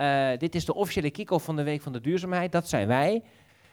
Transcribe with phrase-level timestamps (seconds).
[0.00, 2.52] Eh, dit is de officiële kick-off van de Week van de Duurzaamheid.
[2.52, 3.22] Dat zijn wij.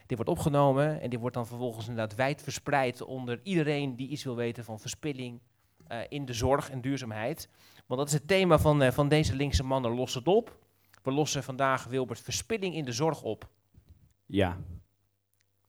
[0.06, 4.24] Dit wordt opgenomen en dit wordt dan vervolgens inderdaad wijd verspreid onder iedereen die iets
[4.24, 5.42] wil weten van verspilling
[5.88, 7.50] eh, in de zorg en duurzaamheid.
[7.86, 10.58] Want dat is het thema van, eh, van deze linkse mannen Los het op.
[11.04, 13.50] We lossen vandaag, Wilbert, verspilling in de zorg op.
[14.26, 14.58] Ja.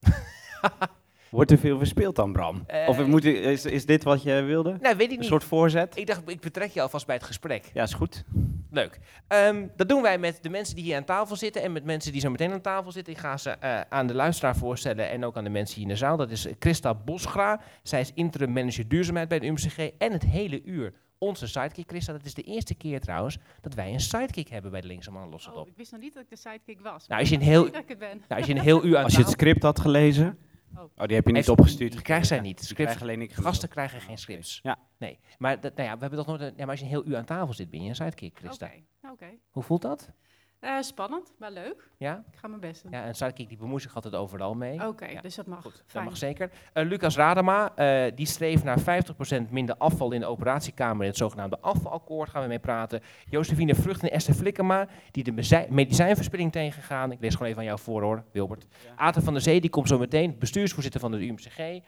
[1.31, 2.63] Wordt er veel verspeeld dan, Bram?
[2.67, 4.77] Eh, of moet, je- is, is dit wat je wilde?
[4.81, 5.29] Nou, weet ik Een niet.
[5.29, 5.97] soort voorzet?
[5.97, 7.71] Ik dacht, ik betrek je alvast bij het gesprek.
[7.75, 8.25] Ja, is goed.
[8.71, 8.99] Leuk.
[9.29, 12.13] Ehm, dat doen wij met de mensen die hier aan tafel zitten en met mensen
[12.13, 13.13] die zo meteen aan tafel zitten.
[13.13, 15.91] Ik ga ze eh, aan de luisteraar voorstellen en ook aan de mensen hier in
[15.91, 16.17] de zaal.
[16.17, 17.61] Dat is Christa Bosgra.
[17.83, 21.89] Zij is interim manager duurzaamheid bij de UMCG en het hele uur onze sidekick.
[21.89, 25.11] Christa, dat is de eerste keer trouwens dat wij een sidekick hebben bij de linkse
[25.11, 25.31] man.
[25.31, 25.67] Los het Oh, op.
[25.69, 27.07] ik wist nog niet dat ik de sidekick was.
[27.07, 29.31] Nou, als je een heel, nou, als je een heel uur aan Als je het
[29.31, 30.39] script had gelezen.
[30.77, 30.83] Oh.
[30.83, 31.93] Oh, die heb je niet Heeft- opgestuurd.
[31.93, 32.59] die krijgt zij niet.
[32.61, 33.33] Scripts- krijgen alleen ik.
[33.33, 34.61] Gasten krijgen geen scripts.
[34.63, 34.79] Ja.
[34.99, 36.41] Nee, maar, dat, nou ja, we hebben toch nooit...
[36.41, 38.31] een- Ja, maar als je een heel uur aan tafel zit, ben je een sidekick,
[38.37, 38.71] Oké, Christa.
[39.11, 39.27] oké.
[39.51, 40.11] Hoe voelt dat?
[40.61, 41.91] Eh, spannend, maar leuk.
[41.99, 42.25] Ja?
[42.33, 42.93] Ik ga mijn best doen.
[42.93, 44.87] Ja, een sidekick die bemoeit zich altijd overal mee.
[44.87, 45.21] Oké, Ja.
[45.21, 45.63] dus dat mag.
[45.63, 46.51] Goed, dat mag zeker.
[46.73, 51.03] Eh, Lucas Radema, eh, die streeft naar 50% minder afval in de operatiekamer.
[51.03, 53.01] In het zogenaamde afvalakkoord gaan we mee praten.
[53.29, 57.13] Josephine Vrucht en Esther Flikkema, die de medicijnverspilling tegengaan.
[57.13, 58.67] Ik lees gewoon even aan jou voor hoor, Wilbert.
[58.85, 58.93] Ja.
[58.97, 61.81] Aten van der Zee, die komt zo meteen, bestuursvoorzitter van de UMCG.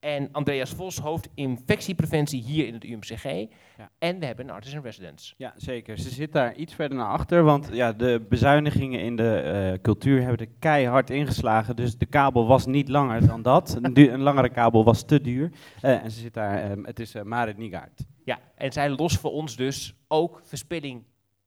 [0.00, 3.24] En Andreas Vos, hoofd infectiepreventie hier in het UMCG.
[3.24, 3.90] Ja.
[3.98, 5.34] En we hebben een artist in residence.
[5.36, 5.98] Ja, zeker.
[5.98, 10.20] Ze zit daar iets verder naar achter, want ja, de bezuinigingen in de eh, cultuur
[10.20, 11.76] hebben er keihard ingeslagen.
[11.76, 13.78] Dus de kabel was niet langer dan dat.
[13.82, 15.52] Een, langere kabel was te duur.
[15.80, 18.06] Eh, en ze zit daar, ehm, het is eh, Marit Niegaard.
[18.24, 21.04] Ja, en zij lost voor ons dus ook verspilling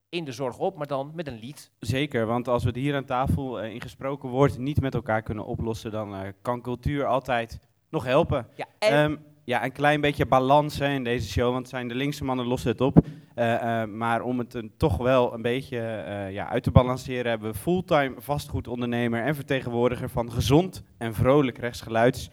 [0.09, 1.71] in de zorg op, maar dan met een lied.
[1.79, 5.45] Zeker, want als we het hier aan tafel in gesproken woord niet met elkaar kunnen
[5.45, 7.59] oplossen, dan kan cultuur altijd
[7.93, 8.47] nog helpen.
[8.55, 11.95] Ja, en Ehm, ja, een klein beetje balans hè, in deze show, want zijn de
[11.95, 12.97] linkse mannen lossen het op.
[13.35, 17.29] Eh, eh, maar om het een, toch wel een beetje eh, ja, uit te balanceren,
[17.29, 22.29] hebben we fulltime vastgoedondernemer en vertegenwoordiger van gezond en vrolijk rechtsgeluids,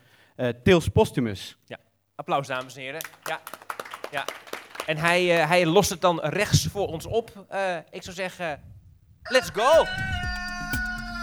[0.63, 1.59] Tils Postumus.
[2.15, 3.01] Applaus, dames en heren.
[3.23, 3.41] Ja,
[4.11, 4.25] ja.
[4.87, 7.47] En hij, hij lost het dan rechts voor ons op.
[7.91, 8.63] Ik zou zeggen,
[9.23, 9.85] let's go!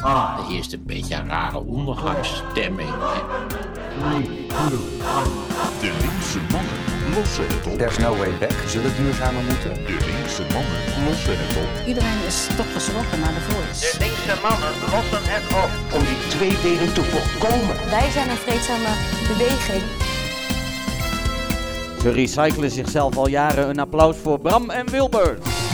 [0.02, 2.90] Ah, hier is een beetje een rare ondergangsstemming.
[5.82, 6.80] De linkse mannen
[7.16, 7.78] lossen het op.
[7.78, 8.52] There's no way back.
[8.52, 9.74] We zullen duurzamer moeten.
[9.74, 11.88] De linkse mannen lossen het op.
[11.88, 13.98] Iedereen is toch geschrokken naar de voice.
[14.00, 15.72] linkse mannen lossen het op.
[15.96, 17.76] Om die tweedeling te voorkomen.
[17.90, 18.92] Wij zijn een vreedzame
[19.28, 19.84] beweging.
[22.02, 23.70] Ze recyclen zichzelf al jaren.
[23.70, 25.67] Een applaus voor Bram en Wilbert.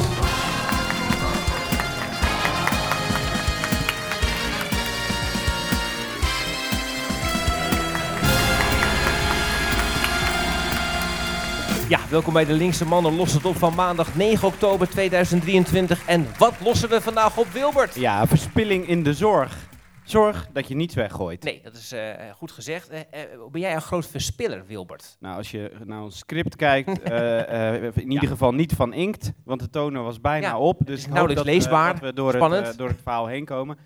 [12.13, 16.07] Welkom bij de Linkse Mannen Los het op van maandag 9 oktober 2023.
[16.07, 17.96] En wat lossen we vandaag op, Wilbert?
[17.96, 19.69] Ja, verspilling in de zorg.
[20.03, 21.44] Zorg dat je niets weggooit.
[21.44, 22.90] Nee, dat is eh, goed gezegd.
[22.90, 25.18] Eh, eh, ben jij een groot verspiller, Wilbert?
[25.19, 27.03] Nou, als je naar ons script kijkt,
[28.00, 30.79] in ieder geval niet van inkt, want de toner was bijna Ja, op.
[30.85, 31.91] Dus is nauwelijks dat, leesbaar.
[31.94, 32.68] dat we door het, Spannend.
[32.68, 33.78] eh, door het verhaal heen komen.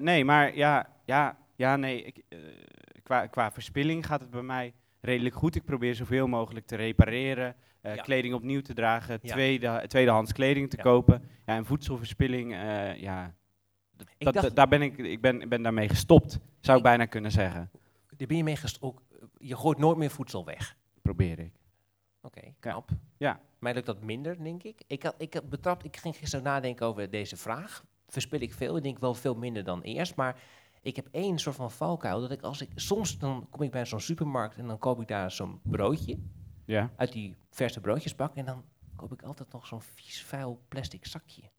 [0.00, 2.22] Nee, maar ja, ja, ja nee, ik,
[3.02, 4.74] qua, qua verspilling gaat het bij mij
[5.04, 5.54] redelijk goed.
[5.54, 7.54] Ik probeer zoveel mogelijk te repareren,
[7.94, 8.02] Ja.
[8.02, 9.32] kleding opnieuw te dragen, Ja.
[9.32, 11.22] tweede, tweedehands kleding te kopen.
[11.46, 13.34] Ja, en voedselverspilling, eh, ja,
[14.16, 16.30] Ik dat, dacht, daar ben ik, ik ben, ben daarmee gestopt,
[16.60, 17.70] zou ik Ik- bijna kunnen zeggen.
[18.16, 20.76] daar ben je mee gest- ook, eh, je gooit nooit meer voedsel weg.
[21.02, 21.52] Probeer ik.
[22.22, 22.88] Oké, knap.
[23.16, 23.40] Ja.
[23.58, 24.82] Mij lukt dat minder, denk ik.
[24.86, 27.84] Ik, had, ik, had betrapt, ik ging gisteren nadenken over deze vraag.
[28.08, 28.76] Verspil ik veel?
[28.76, 30.14] Ik denk wel veel minder dan eerst.
[30.16, 30.40] Maar
[30.82, 32.20] ik heb één soort van valkuil.
[32.20, 35.08] Dat ik als ik soms dan kom ik bij zo'n supermarkt en dan koop ik
[35.08, 36.18] daar zo'n broodje
[36.64, 36.90] Ja.
[36.96, 38.36] uit die verse broodjesbak.
[38.36, 38.64] En dan
[38.96, 41.50] koop ik altijd nog zo'n vies, vuil plastic zakje.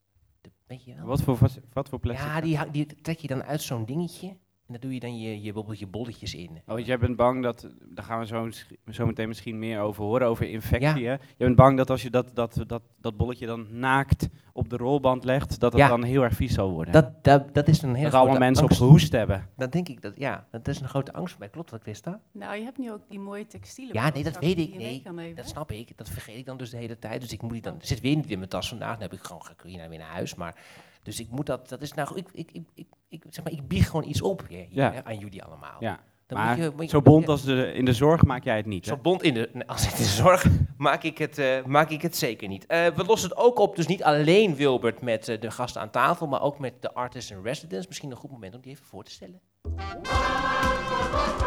[0.42, 1.06] De, weet je wel?
[1.06, 2.28] Wat voor, wat, wat voor plastic?
[2.28, 4.38] ja, die, die trek je dan uit zo'n dingetje.
[4.68, 6.50] En daar doe je dan je, je, bijvoorbeeld je bolletjes in.
[6.50, 8.50] Oh, want jij bent bang dat, daar gaan we zo,
[8.92, 11.02] zo meteen misschien meer over horen, over infectie.
[11.02, 11.10] Ja.
[11.10, 11.12] Hè?
[11.12, 14.78] Je bent bang dat als je dat, dat, dat, dat bolletje dan naakt op de
[14.78, 15.88] rolband legt, dat het Ja.
[15.88, 16.94] dan heel erg vies zal worden.
[16.94, 18.82] Dat, dat, dat is een hele dat allemaal grote mensen angst.
[18.82, 19.50] op gehoest hebben.
[19.56, 21.50] Dan denk ik dat, ja, dat is een grote angst voor mij.
[21.50, 22.22] Klopt dat, Christa?
[22.32, 24.76] Nou, je hebt nu ook die mooie textiele Ja, nee, dat weet ik.
[24.76, 25.98] Nee, dat snap ik.
[25.98, 27.22] Dat vergeet ik dan dus de hele tijd.
[27.22, 28.94] Dus ik moet die dan, zit weer niet in mijn tas vandaag.
[28.94, 30.36] Dan heb ik gewoon, ga ik weer naar huis.
[30.36, 30.56] Maar,
[31.06, 33.68] dus ik moet dat, dat is nou, ik, ik, ik, ik, ik, zeg maar, ik
[33.68, 34.92] bieg gewoon iets op hier, hier, Ja.
[34.92, 35.76] hè, aan jullie allemaal.
[35.80, 36.00] Ja.
[36.28, 38.58] Dan Maar moet je- moet je- zo bond als de, in de zorg maak jij
[38.58, 38.86] het niet.
[38.86, 38.92] Hè?
[38.92, 40.46] Zo bond in de, als in de zorg
[40.78, 42.66] maak ik het, eh, maak ik het zeker niet.
[42.66, 45.90] Eh, we lossen het ook op, dus niet alleen Wilbert met eh, de gasten aan
[45.90, 47.88] tafel, maar ook met de artist in residence.
[47.88, 49.40] Misschien een goed moment om die even voor te stellen.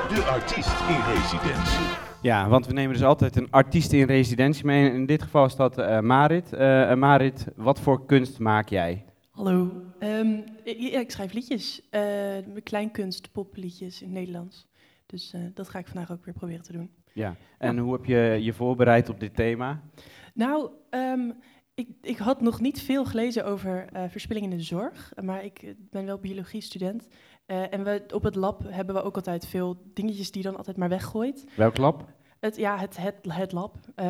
[0.09, 1.87] De artiest in residentie.
[2.23, 4.93] Ja, want we nemen dus altijd een artiest in residentie mee.
[4.93, 6.51] In dit geval is dat eh, Marit.
[6.97, 9.05] Marit, wat voor kunst maak jij?
[9.39, 9.71] Hallo.
[9.99, 11.83] Ehm, ik, ik schrijf liedjes.
[11.91, 14.67] eh kleinkunst, popliedjes in het Nederlands.
[15.07, 16.91] Dus eh, dat ga ik vandaag ook weer proberen te doen.
[17.13, 17.37] Ja.
[17.59, 19.83] En hoe heb je je voorbereid op dit thema?
[20.35, 21.31] Nou, ehm,
[21.75, 25.13] ik, ik had nog niet veel gelezen over eh, verspilling in de zorg.
[25.23, 27.09] Maar ik ben wel biologie-student.
[27.47, 30.77] En we, op het lab hebben we ook altijd veel dingetjes die je dan altijd
[30.77, 31.45] maar weggooit.
[31.57, 32.05] Welk lab?
[32.41, 33.77] Het, ja, het, het, het lab.
[33.95, 34.07] Eh,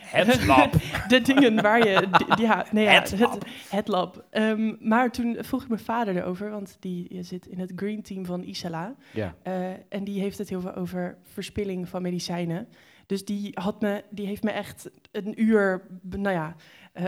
[0.00, 0.72] Het lab.
[1.08, 2.08] de dingen waar je...
[2.10, 3.44] d- ja, nee, ja, Het lab.
[3.68, 4.24] het lab.
[4.30, 8.02] Ehm, maar toen vroeg ik mijn vader erover, want die eh, zit in het green
[8.02, 8.94] team van Isala.
[9.12, 9.34] Ja.
[9.42, 12.68] Eh, en die heeft het heel veel over verspilling van medicijnen.
[13.06, 16.54] Dus die, had me, die heeft me echt een uur nou ja,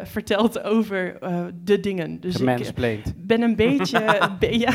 [0.05, 1.19] verteld over
[1.65, 2.21] de dingen.
[2.21, 3.15] Dus ik Gemansplained.
[3.27, 4.19] Ben een beetje...
[4.41, 4.71] be- ja,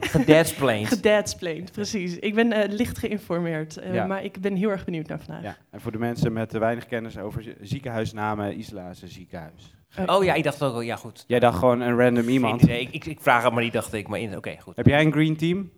[0.00, 0.88] Gedeadsplained.
[0.88, 2.16] Gedeadsplained, precies.
[2.18, 4.06] Ik ben eh, licht geïnformeerd, eh, Ja.
[4.06, 5.42] maar ik ben heel erg benieuwd naar vandaag.
[5.42, 5.56] Ja.
[5.70, 9.74] En voor de mensen met te weinig kennis over zi- ziekenhuisnamen, Isla is een ziekenhuis.
[10.06, 11.24] Oh ja, ik dacht ook al, ja goed.
[11.26, 12.68] Jij dacht gewoon een random iemand.
[12.68, 14.08] Ik, ik, ik vraag het maar niet, dacht ik.
[14.08, 14.76] Maar in- oké, goed.
[14.76, 15.70] Heb jij een green team?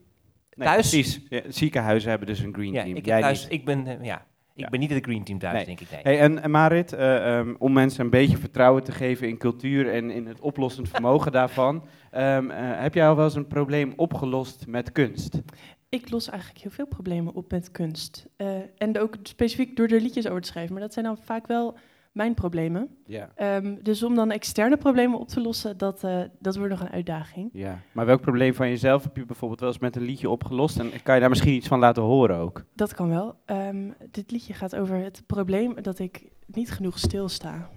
[0.56, 0.88] Nee, Thuis?
[0.90, 1.20] Precies.
[1.28, 2.96] Ja, ziekenhuizen hebben dus een green Ja, team.
[2.96, 3.52] ik, Jij thuis, niet.
[3.52, 4.68] ik ben, eh, ja, ik Ja.
[4.68, 5.64] ben niet het green team thuis, Nee.
[5.64, 5.90] denk ik.
[5.90, 6.00] Nee.
[6.02, 9.90] Hey, en, en Marit, eh, ehm, om mensen een beetje vertrouwen te geven in cultuur
[9.92, 13.92] en in het oplossend vermogen daarvan, ehm, eh, heb jij al wel eens een probleem
[13.96, 15.40] opgelost met kunst?
[15.88, 18.26] Ik los eigenlijk heel veel problemen op met kunst.
[18.36, 18.46] Eh,
[18.78, 20.72] en ook specifiek door er liedjes over te schrijven.
[20.72, 21.76] Maar dat zijn dan vaak wel
[22.14, 22.88] mijn problemen.
[23.06, 23.28] Ja.
[23.34, 26.90] Ehm, dus om dan externe problemen op te lossen, dat, eh, dat wordt nog een
[26.90, 27.50] uitdaging.
[27.52, 27.80] ja.
[27.92, 30.78] Maar welk probleem van jezelf heb je bijvoorbeeld wel eens met een liedje opgelost?
[30.78, 32.64] En kan je daar misschien iets van laten horen ook?
[32.74, 33.34] Dat kan wel.
[33.44, 37.68] Ehm, dit liedje gaat over het probleem dat ik niet genoeg stilsta.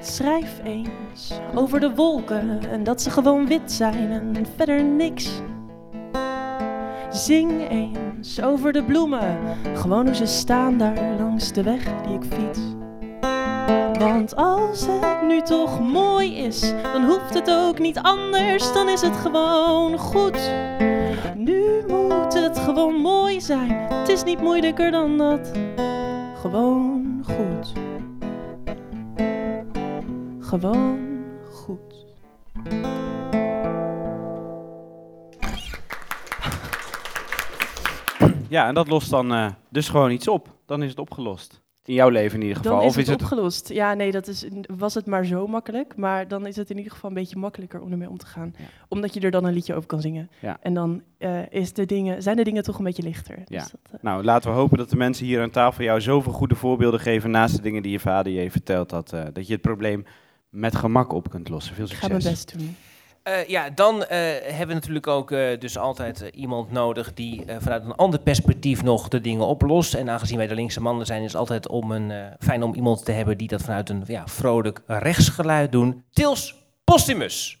[0.00, 5.42] Schrijf eens over de wolken en dat ze gewoon wit zijn en verder niks.
[7.12, 9.38] Zing eens over de bloemen,
[9.74, 12.60] gewoon hoe ze staan daar langs de weg die ik fiets.
[13.98, 19.00] Want als het nu toch mooi is, dan hoeft het ook niet anders, dan is
[19.00, 20.50] het gewoon goed.
[21.36, 25.52] Nu moet het gewoon mooi zijn, het is niet moeilijker dan dat.
[26.40, 27.72] Gewoon goed.
[30.40, 31.11] Gewoon
[38.52, 40.54] Ja, en dat lost dan eh, dus gewoon iets op.
[40.66, 41.60] Dan is het opgelost.
[41.84, 42.72] In jouw leven in ieder geval.
[42.72, 43.68] Dan is of het is het opgelost.
[43.68, 44.44] Ja, nee, dat is,
[44.76, 45.96] was het maar zo makkelijk.
[45.96, 48.54] Maar dan is het in ieder geval een beetje makkelijker om ermee om te gaan.
[48.58, 48.64] Ja.
[48.88, 50.30] Omdat je er dan een liedje over kan zingen.
[50.40, 50.58] Ja.
[50.60, 53.38] En dan eh, is de dingen, zijn de dingen toch een beetje lichter.
[53.38, 53.58] Ja.
[53.58, 56.32] Dus dat, eh, Nou, laten we hopen dat de mensen hier aan tafel jou zuveel
[56.32, 59.12] goede voorbeelden geven naast de dingen die je vader je heeft verteld had.
[59.12, 60.04] eh, dat je het probleem
[60.48, 61.74] met gemak op kunt lossen.
[61.74, 62.08] Veel ik succes.
[62.08, 62.76] ga mijn best doen.
[63.22, 67.56] Eh, ja, dan eh, hebben we natuurlijk ook eh, dus altijd iemand nodig die eh,
[67.60, 69.94] vanuit een ander perspectief nog de dingen oplost.
[69.94, 72.74] En aangezien wij de linkse mannen zijn, is het altijd om een, eh, fijn om
[72.74, 76.04] iemand te hebben die dat vanuit een ja, vrolijk rechtsgeluid doen.
[76.12, 76.54] Tils
[76.84, 77.60] Postumus.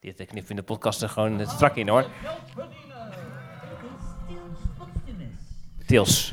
[0.00, 2.06] Dit eh, knip in de podcast er gewoon strak in hoor.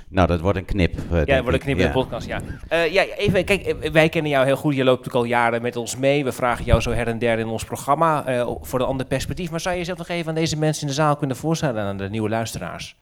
[0.08, 0.94] Nou, dat wordt een knip.
[1.12, 2.42] eh, Ja, dat wordt een knip in de podcast, ja.
[2.68, 4.76] Eh, ja, even, kijk, eh, wij kennen jou heel goed.
[4.76, 6.24] Je loopt natuurlijk al jaren met ons mee.
[6.24, 8.24] We vragen jou zo her en der in ons programma
[8.62, 9.52] voor een ander perspectief.
[9.52, 11.98] Maar zou je jezelf nog even aan deze mensen in de zaal kunnen voorstellen, aan
[11.98, 12.96] de nieuwe luisteraars?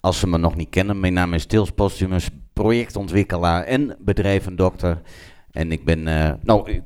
[0.00, 5.00] Als ze me nog niet kennen, mijn naam is Tils Postumus, projectontwikkelaar en bedrijvendokter.
[5.52, 6.02] En ik ben,
[6.42, 6.82] nou, u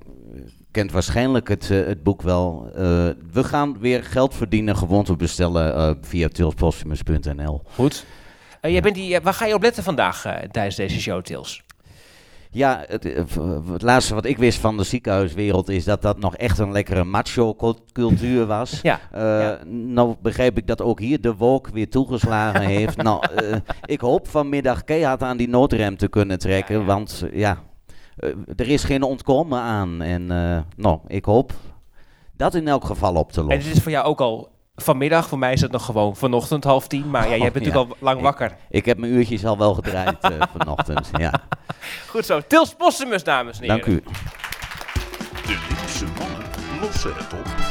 [0.71, 2.71] kent waarschijnlijk het, het boek wel.
[3.33, 7.63] We gaan weer geld verdienen, gewoon te bestellen via tilspostumus.nl.
[7.75, 8.07] Goed.
[8.63, 11.23] Eh, jij bent die, eh, waar ga je op letten vandaag eh, tijdens deze show,
[11.23, 11.63] Tils?
[12.51, 13.05] Ja, het,
[13.73, 17.05] het laatste wat ik wist van de ziekenhuiswereld is dat dat nog echt een lekkere
[17.05, 18.81] macho-cultuur was.
[18.83, 19.59] Ja, ja.
[19.67, 22.97] Nou begrijp ik dat ook hier de wolk weer toegeslagen heeft.
[22.97, 23.25] nou,
[23.85, 27.59] ik hoop vanmiddag keihard aan die noodrem te kunnen trekken, Ja, want ja,
[28.57, 30.03] er is geen ontkomen aan.
[30.03, 30.27] En
[30.77, 31.53] nou, ik hoop
[32.37, 33.65] dat in elk geval op te En lossen.
[33.65, 35.29] dit is voor jou ook al vanmiddag.
[35.29, 37.11] Voor mij is het nog gewoon vanochtend half tien.
[37.11, 38.57] Maar ja, jij bent Oh, natuurlijk al lang Ik- wakker.
[38.71, 41.11] Ik heb mijn uurtjes al wel gedraaid eh, vanochtend.
[41.17, 41.33] Ja,
[42.09, 42.41] Goed zo.
[42.47, 43.77] Tils Postumus, dames en heren.
[43.81, 44.03] dank u.
[45.47, 46.47] De linkse mannen
[46.81, 47.62] lossen het op.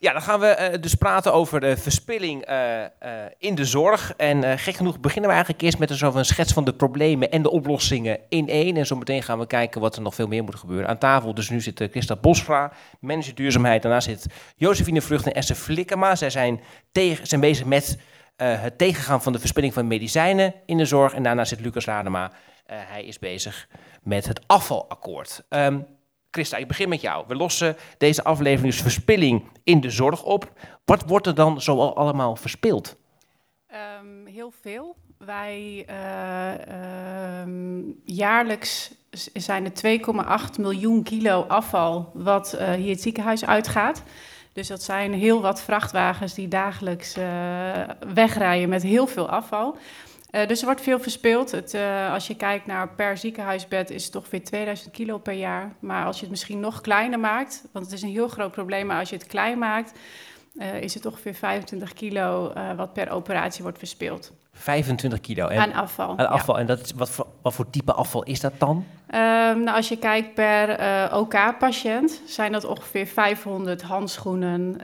[0.00, 2.90] Ja, dan gaan we eh, dus praten over de verspilling eh, eh,
[3.38, 4.14] in de zorg.
[4.16, 7.30] En gek genoeg beginnen we eigenlijk eerst met een, zo van schets van de problemen
[7.30, 8.76] en de oplossingen in één.
[8.76, 10.88] En zo meteen gaan we kijken wat er nog veel meer moet gebeuren.
[10.88, 13.82] Aan tafel dus nu zit Christa Bosvra, manager duurzaamheid.
[13.82, 14.26] Daarna zit
[14.56, 16.16] Josephine Vlucht en Esther Flikkema.
[16.16, 16.60] Zij zijn,
[16.92, 17.98] tegen, zijn bezig met
[18.36, 21.14] het tegengaan van de verspilling van medicijnen in de zorg.
[21.14, 22.32] En daarna zit Lucas Radema.
[22.66, 23.68] Hij is bezig
[24.02, 25.44] met het afvalakkoord.
[25.48, 25.78] Ehm,
[26.38, 27.24] Christa, ik begin met jou.
[27.28, 30.52] We lossen deze aflevering dus verspilling in de zorg op.
[30.84, 32.96] Wat wordt er dan zo al allemaal verspild?
[33.66, 34.96] Ehm, heel veel.
[35.18, 38.90] Wij eh, ehm, jaarlijks
[39.32, 44.02] zijn er 2,8 miljoen kilo afval wat eh, hier het ziekenhuis uitgaat.
[44.52, 47.24] Dus dat zijn heel wat vrachtwagens die dagelijks eh,
[48.14, 49.76] wegrijden met heel veel afval.
[50.30, 51.50] Eh, dus er wordt veel verspeeld.
[51.50, 55.72] Het, eh, als je kijkt naar per ziekenhuisbed is het ongeveer 2000 kilo per jaar.
[55.78, 58.86] Maar als je het misschien nog kleiner maakt, want het is een heel groot probleem,
[58.86, 59.92] maar als je het klein maakt,
[60.58, 65.46] eh, is het ongeveer 25 kilo wat per operatie wordt verspeeld 25 kilo.
[65.46, 66.18] En, aan afval.
[66.18, 66.58] aan afval.
[66.58, 68.84] En dat is, wat, voor, wat voor type afval is dat dan?
[69.06, 70.78] Ehm, nou, als je kijkt per
[71.14, 74.76] OK-patiënt, zijn dat ongeveer 500 handschoenen.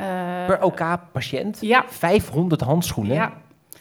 [0.46, 1.58] Per OK-patiënt?
[1.60, 1.84] Ja.
[1.88, 3.14] 500 handschoenen?
[3.14, 3.32] Ja,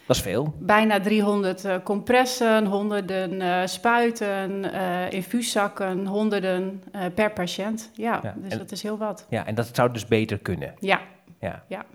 [0.07, 0.53] Dat is veel.
[0.59, 6.83] bijna 300 eh, compressen, honderden eh, spuiten, eh infuuszakken, honderden
[7.15, 7.89] per patiënt.
[7.93, 9.25] Ja, Ja, dus en- dat is heel wat.
[9.29, 10.73] Ja, en dat zou dus beter kunnen.
[10.79, 11.01] Ja,
[11.39, 11.63] Ja.
[11.67, 11.85] ja.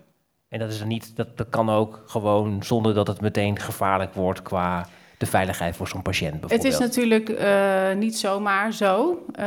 [0.49, 4.13] En dat is er niet, dat, dat kan ook gewoon zonder dat het meteen gevaarlijk
[4.13, 4.85] wordt qua
[5.19, 6.73] de veiligheid voor zo'n patiënt Het bijvoorbeeld.
[6.73, 9.25] is natuurlijk eh, niet zomaar zo.
[9.31, 9.45] Eh,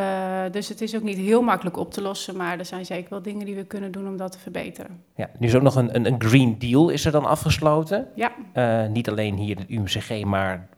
[0.51, 2.37] dus het is ook niet heel makkelijk op te lossen.
[2.37, 5.03] Maar er zijn zeker wel dingen die we kunnen doen om dat te verbeteren.
[5.17, 8.09] Ja, nu is ook nog een, een, een Green Deal is er dan afgesloten.
[8.15, 10.69] Ja, Eh, niet alleen hier in het UMCG, maar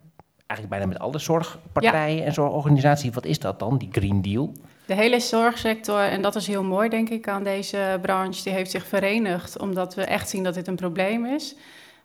[0.47, 3.15] eigenlijk bijna met alle zorgpartijen en zorgorganisaties.
[3.15, 4.53] Wat is dat dan, die Green Deal?
[4.87, 8.71] de hele zorgsector, en dat is heel mooi denk ik aan deze branche, die heeft
[8.71, 11.55] zich verenigd omdat we echt zien dat dit een probleem is.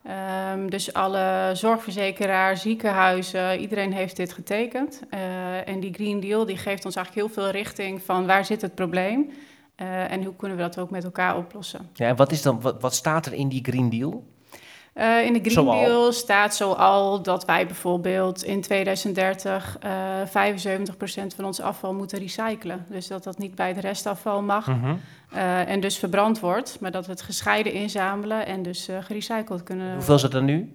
[0.03, 5.01] Ehm, dus alle zorgverzekeraars, ziekenhuizen, iedereen heeft dit getekend.
[5.09, 8.61] Eh, en die Green Deal die geeft ons eigenlijk heel veel richting van waar zit
[8.61, 9.29] het probleem
[9.75, 11.89] eh, en hoe kunnen we dat ook met elkaar oplossen.
[11.93, 14.23] Ja, en wat, is dan, wat, wat staat er in die Green Deal?
[14.93, 15.79] Eh, in de Green Zoal?
[15.85, 19.91] Deal staat zoal dat wij bijvoorbeeld in 2030 eh
[20.25, 22.85] 75% van ons afval moeten recyclen.
[22.89, 24.95] Dus dat dat niet bij het restafval mag Mhm.
[25.31, 29.63] eh, en dus verbrand wordt, maar dat we het gescheiden inzamelen en dus eh, gerecycled
[29.63, 29.93] kunnen.
[29.93, 30.73] Hoeveel is het dan nu?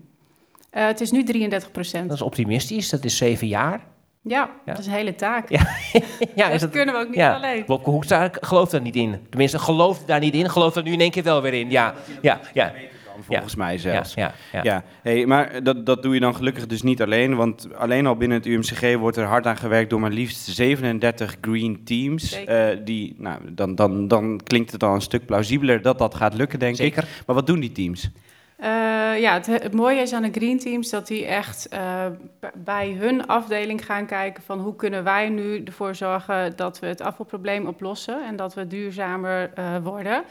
[0.70, 2.08] Eh, het is nu 33%.
[2.08, 3.80] Dat is optimistisch, dat is zeven jaar.
[4.22, 4.72] Ja, Ja.
[4.72, 5.48] dat is een hele taak.
[5.48, 5.66] Ja,
[6.34, 7.34] ja dat kunnen we ook niet ja.
[7.34, 7.64] alleen.
[7.66, 9.26] Wopke Hoekstra gelooft daar niet in.
[9.30, 11.70] Tenminste, gelooft daar niet in, gelooft er nu in één keer wel weer in.
[11.70, 12.72] Ja, ja, ja.
[13.20, 14.14] Volgens mij zelfs.
[14.14, 14.62] ja, ja.
[14.62, 17.36] Ja, hey, maar dat, dat doe je dan gelukkig dus niet alleen.
[17.36, 21.36] Want alleen al binnen het UMCG wordt er hard aan gewerkt door maar liefst 37
[21.40, 22.44] green teams.
[22.44, 26.34] Eh, die, nou, dan, dan, dan klinkt het al een stuk plausibeler dat dat gaat
[26.34, 27.02] lukken, denk Zeker.
[27.02, 27.22] ik.
[27.26, 28.10] Maar wat doen die teams?
[28.56, 32.06] Eh, ja, het, het mooie is aan de Green Teams dat die echt eh,
[32.54, 37.00] bij hun afdeling gaan kijken van hoe kunnen wij nu ervoor zorgen dat we het
[37.00, 40.24] afvalprobleem oplossen en dat we duurzamer eh, worden.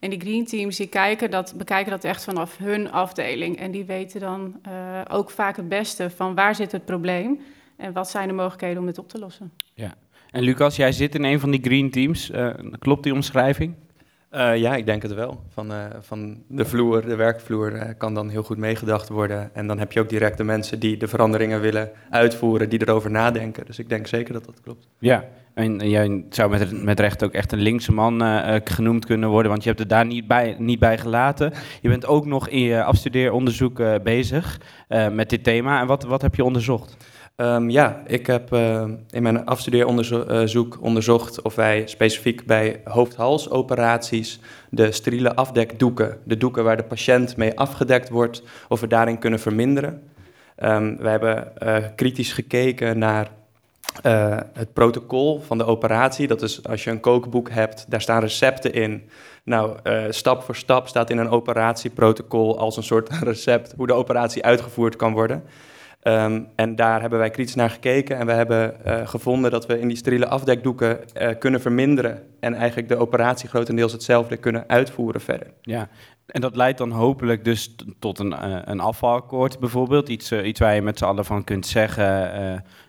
[0.00, 3.84] En die Green Teams die kijken dat, bekijken dat echt vanaf hun afdeling en die
[3.84, 7.40] weten dan eh, ook vaak het beste van waar zit het probleem
[7.76, 9.52] en wat zijn de mogelijkheden om dit op te lossen.
[10.30, 12.30] En Lucas, jij zit in een van die green teams.
[12.30, 13.74] Eh, klopt die omschrijving?
[14.30, 15.42] Eh, ja, ik denk het wel.
[15.48, 19.54] Van, eh, van de vloer, de werkvloer, eh, kan dan heel goed meegedacht worden.
[19.54, 23.10] En dan heb je ook direct de mensen die de veranderingen willen uitvoeren, die erover
[23.10, 23.66] nadenken.
[23.66, 24.88] Dus ik denk zeker dat dat klopt.
[24.98, 25.24] Ja,
[25.60, 29.28] en jij zou met, met recht ook echt een linkse man eh, eh, genoemd kunnen
[29.28, 31.52] worden, want je hebt het daar niet bij, niet bij gelaten.
[31.80, 34.60] Je bent ook nog in je afstudeeronderzoek eh, bezig
[35.12, 35.80] met dit thema.
[35.80, 36.96] En wat, wat heb je onderzocht?
[37.36, 38.54] Ehm, ja, ik heb
[39.10, 44.40] in mijn afstudeeronderzoek onderzocht of wij specifiek bij hoofd-halsoperaties
[44.70, 49.40] de steriele afdekdoeken, de doeken waar de patiënt mee afgedekt wordt, of we daarin kunnen
[49.40, 50.02] verminderen.
[50.56, 51.52] Ehm, we hebben
[51.94, 53.28] kritisch gekeken naar
[54.02, 56.26] eh, het protocol van de operatie.
[56.26, 59.08] Dat is als je een kookboek hebt, daar staan recepten in.
[59.44, 63.92] Nou, eh, stap voor stap staat in een operatieprotocol als een soort recept hoe de
[63.92, 65.44] operatie uitgevoerd kan worden.
[66.00, 69.80] Ehm, en daar hebben wij kritisch naar gekeken en we hebben eh, gevonden dat we
[69.80, 70.98] in die steriele afdekdoeken
[71.38, 75.46] kunnen verminderen en eigenlijk de operatie grotendeels hetzelfde kunnen uitvoeren verder.
[75.60, 75.88] Ja,
[76.30, 80.08] en dat leidt dan hopelijk dus tot een, eh, een afvalakkoord bijvoorbeeld.
[80.08, 82.32] Iets, eh, iets waar je met z'n allen van kunt zeggen,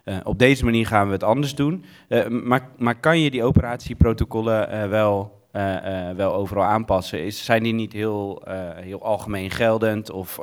[0.04, 1.86] eh, op deze manier gaan we het anders doen.
[2.30, 5.40] Maar, maar kan je die operatieprotocollen wel,
[6.16, 7.24] wel overal aanpassen?
[7.24, 8.42] Is, zijn die niet heel,
[8.76, 10.40] heel algemeen geldend of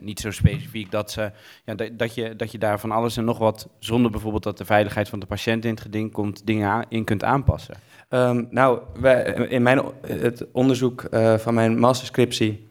[0.00, 1.30] niet zo specifiek dat, ze,
[1.64, 4.64] ja, dat, je, dat je daar van alles en nog wat, zonder bijvoorbeeld dat de
[4.64, 7.74] veiligheid van de patiënt in het geding komt, dingen in kunt aanpassen?
[8.12, 12.68] Ehm, nou, wij, in mijn, het onderzoek eh, van mijn masterscriptie,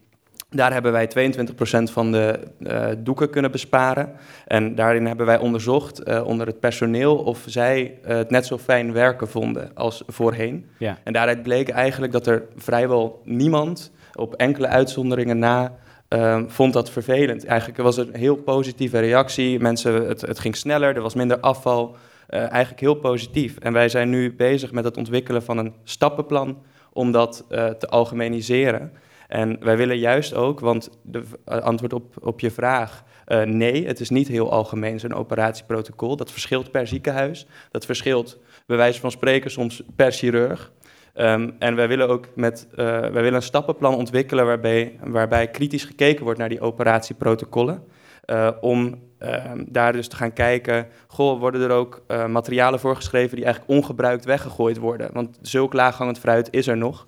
[0.49, 4.11] daar hebben wij 22% van de eh, doeken kunnen besparen.
[4.47, 8.93] En daarin hebben wij onderzocht eh, onder het personeel of zij het net zo fijn
[8.93, 10.65] werken vonden als voorheen.
[10.77, 10.97] Ja.
[11.03, 15.75] En daaruit bleek eigenlijk dat er vrijwel niemand op enkele uitzonderingen na
[16.07, 17.45] ehm, vond dat vervelend.
[17.45, 19.59] Eigenlijk was het een heel positieve reactie.
[19.59, 21.95] Mensen, het, het ging sneller, er was minder afval.
[22.31, 23.57] Eh, eigenlijk heel positief.
[23.57, 27.87] En wij zijn nu bezig met het ontwikkelen van een stappenplan om dat eh, te
[27.87, 28.91] algemeniseren.
[29.27, 33.87] En wij willen juist ook, want de eh, antwoord op, op je vraag, Uh, nee,
[33.87, 36.15] het is niet heel algemeen zo'n operatieprotocol.
[36.15, 37.47] Dat verschilt per ziekenhuis.
[37.71, 40.71] Dat verschilt, bij wijze van spreken, soms per chirurg.
[41.15, 46.23] Um, en wij willen ook met, wij willen een stappenplan ontwikkelen waarbij, waarbij kritisch gekeken
[46.23, 47.83] wordt naar die operatieprotocollen.
[48.25, 53.35] Uh, om Ehm, daar dus te gaan kijken, goh, worden er ook uh, materialen voorgeschreven
[53.35, 55.09] die eigenlijk ongebruikt weggegooid worden?
[55.13, 57.07] Want zulk laaghangend fruit is er nog.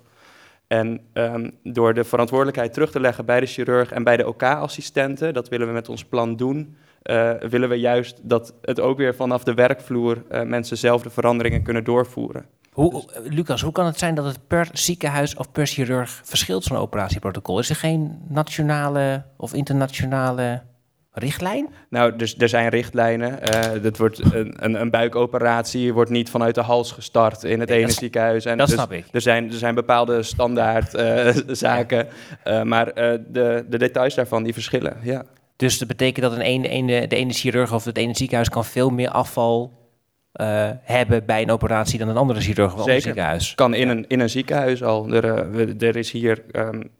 [0.66, 5.34] En um, door de verantwoordelijkheid terug te leggen bij de chirurg en bij de OK-assistenten,
[5.34, 9.14] dat willen we met ons plan doen, uh, willen we juist dat het ook weer
[9.14, 12.46] vanaf de werkvloer mensen zelf de veranderingen kunnen doorvoeren.
[12.72, 16.76] Hoe, Lucas, hoe kan het zijn dat het per ziekenhuis of per chirurg verschilt, zo'n
[16.76, 17.58] operatieprotocol?
[17.58, 20.62] Is er geen nationale of internationale
[21.14, 21.68] richtlijn?
[21.88, 23.38] Nou, dus er zijn richtlijnen.
[23.54, 27.68] Uh, dat wordt een, een, een, buikoperatie wordt niet vanuit de hals gestart in het
[27.68, 28.44] nee, ene dat, ziekenhuis.
[28.44, 29.04] En dat dus snap ik.
[29.12, 32.08] Er zijn, er zijn bepaalde standaard uh, zaken,
[32.44, 34.96] uh, maar de, de details daarvan die verschillen.
[35.02, 35.24] Ja.
[35.56, 38.64] Dus dat betekent dat een ene, ene, de ene chirurg of het ene ziekenhuis kan
[38.64, 39.82] veel meer afval
[40.82, 43.54] hebben bij een operatie dan een andere chirurg of een ziekenhuis.
[43.54, 43.92] Kan in, ja.
[43.92, 45.12] een, in een ziekenhuis al.
[45.12, 45.24] Er,
[45.82, 46.90] er is hier um,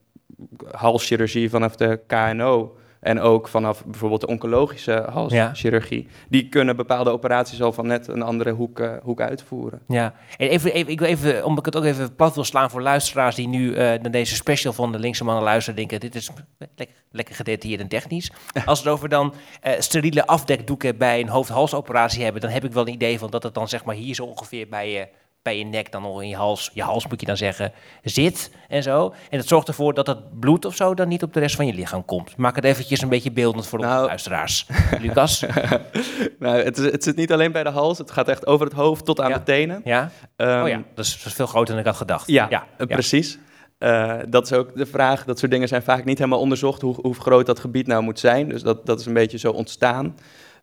[0.70, 2.76] halschirurgie vanaf de KNO.
[3.04, 6.02] En ook vanaf bijvoorbeeld de oncologische halschirurgie.
[6.02, 6.24] Ja.
[6.28, 9.80] Die kunnen bepaalde operaties al van net een andere hoek, uh, hoek uitvoeren.
[9.88, 12.70] Ja, en even, even, ik wil even, omdat ik het ook even plat wil slaan
[12.70, 16.14] voor luisteraars die nu uh, naar deze special van de linkse mannen luisteren, denken: dit
[16.14, 16.30] is
[16.76, 18.32] lekker, lekker gedetailleerd en technisch.
[18.64, 19.34] Als we het over dan
[19.64, 23.42] uh, steriele afdekdoeken bij een hoofd-halsoperatie hebben, dan heb ik wel een idee van dat
[23.42, 25.08] het dan zeg maar hier zo ongeveer bij je
[25.44, 27.72] bij je nek dan nog in je hals, je hals moet je dan zeggen,
[28.02, 29.14] zit en zo.
[29.30, 31.66] En dat zorgt ervoor dat het bloed of zo dan niet op de rest van
[31.66, 32.36] je lichaam komt.
[32.36, 34.66] Maak het eventjes een beetje beeldend voor de nou, luisteraars.
[35.00, 35.44] Lucas?
[36.38, 39.04] nou, het, het zit niet alleen bij de hals, het gaat echt over het hoofd
[39.04, 39.38] tot aan ja.
[39.38, 39.80] de tenen.
[39.84, 40.10] Ja?
[40.36, 42.26] Um, oh ja, dat is, dat is, veel groter dan ik had gedacht.
[42.26, 42.66] Ja, ja.
[42.78, 43.38] Uh, precies.
[43.78, 46.94] Uh, dat is ook de vraag, dat soort dingen zijn vaak niet helemaal onderzocht, hoe,
[47.00, 48.48] hoe groot dat gebied nou moet zijn.
[48.48, 50.16] Dus dat, dat is een beetje zo ontstaan.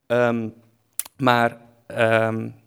[0.07, 0.53] Um,
[1.17, 1.57] maar...
[1.97, 2.59] Um,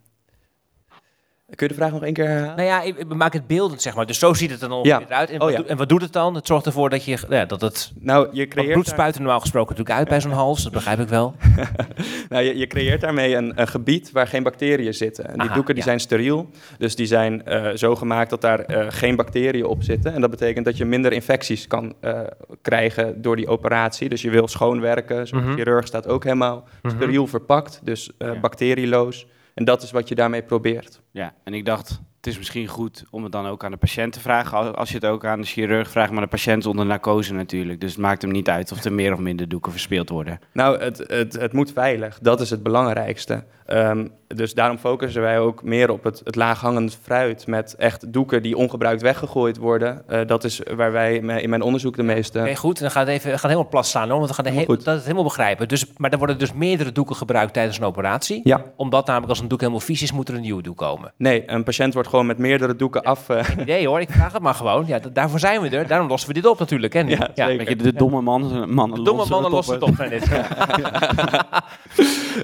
[1.55, 2.57] Kun je de vraag nog één keer herhalen?
[2.57, 4.07] Nou ja, ik, maak het beeldend, zeg maar.
[4.07, 5.03] Dus zo ziet het er dan ja.
[5.09, 5.31] uit.
[5.31, 5.65] En, oh, wat ja.
[5.65, 6.35] en, wat doet het dan?
[6.35, 7.19] Het zorgt ervoor dat je...
[7.29, 10.63] Ja, dat het nou, je creëert bloed spuiten normaal gesproken natuurlijk uit bij zo'n hals.
[10.63, 11.35] Dat begrijp ik wel.
[12.29, 15.27] nou, je, je, creëert daarmee een, een, gebied waar geen bacteriën zitten.
[15.27, 16.51] En die Aha, doeken die zijn steriel.
[16.79, 20.15] Dus die zijn uh, zo gemaakt dat daar uh, geen bacteriën op zitten.
[20.15, 22.21] En dat betekent dat je minder infecties kan uh,
[22.63, 24.09] krijgen door die operatie.
[24.09, 25.27] Dus je wil schoonwerken.
[25.27, 25.55] Zo'n mm -hmm.
[25.55, 26.91] chirurg staat ook helemaal mm -hmm.
[26.91, 27.81] steriel verpakt.
[27.83, 29.27] Dus bacterieloos.
[29.55, 31.01] En dat is wat je daarmee probeert.
[31.11, 34.13] Ja, en ik dacht, het is misschien goed om het dan ook aan de patiënt
[34.13, 34.77] te vragen.
[34.77, 37.81] Als je het ook aan de chirurg vraagt, maar de patiënt onder narcose natuurlijk.
[37.81, 40.41] Dus het maakt hem niet uit of er meer of minder doeken verspeeld worden.
[40.53, 42.19] Nou, het, het, het moet veilig.
[42.19, 43.45] Dat is het belangrijkste.
[43.67, 48.43] Um, dus daarom focussen wij ook meer op het, het laaghangend fruit met echt doeken
[48.43, 50.03] die ongebruikt weggegooid worden.
[50.09, 52.39] Uh, dat is waar wij in mijn onderzoek de meeste...
[52.41, 52.81] Oké, goed.
[52.81, 55.03] Dan gaat het even, gaat helemaal plat staan, hoor, want we gaan he dat het
[55.03, 55.69] helemaal begrijpen.
[55.69, 58.41] Dus, maar er worden dus meerdere doeken gebruikt tijdens een operatie?
[58.45, 58.63] Ja.
[58.77, 61.13] Omdat namelijk als een doek helemaal vies is, moet er een nieuwe doek komen?
[61.17, 63.29] Nee, een patiënt wordt gewoon met meerdere doeken ja, af...
[63.29, 63.45] Uh...
[63.45, 64.87] Geen idee hoor, ik vraag het maar gewoon.
[64.87, 65.87] Ja, daarvoor zijn we er.
[65.87, 66.93] Daarom lossen we dit op natuurlijk.
[66.93, 69.97] Hè, ja, ja, je, de domme mannen, mannen de domme mannen lossen het op.
[69.97, 70.29] Dit.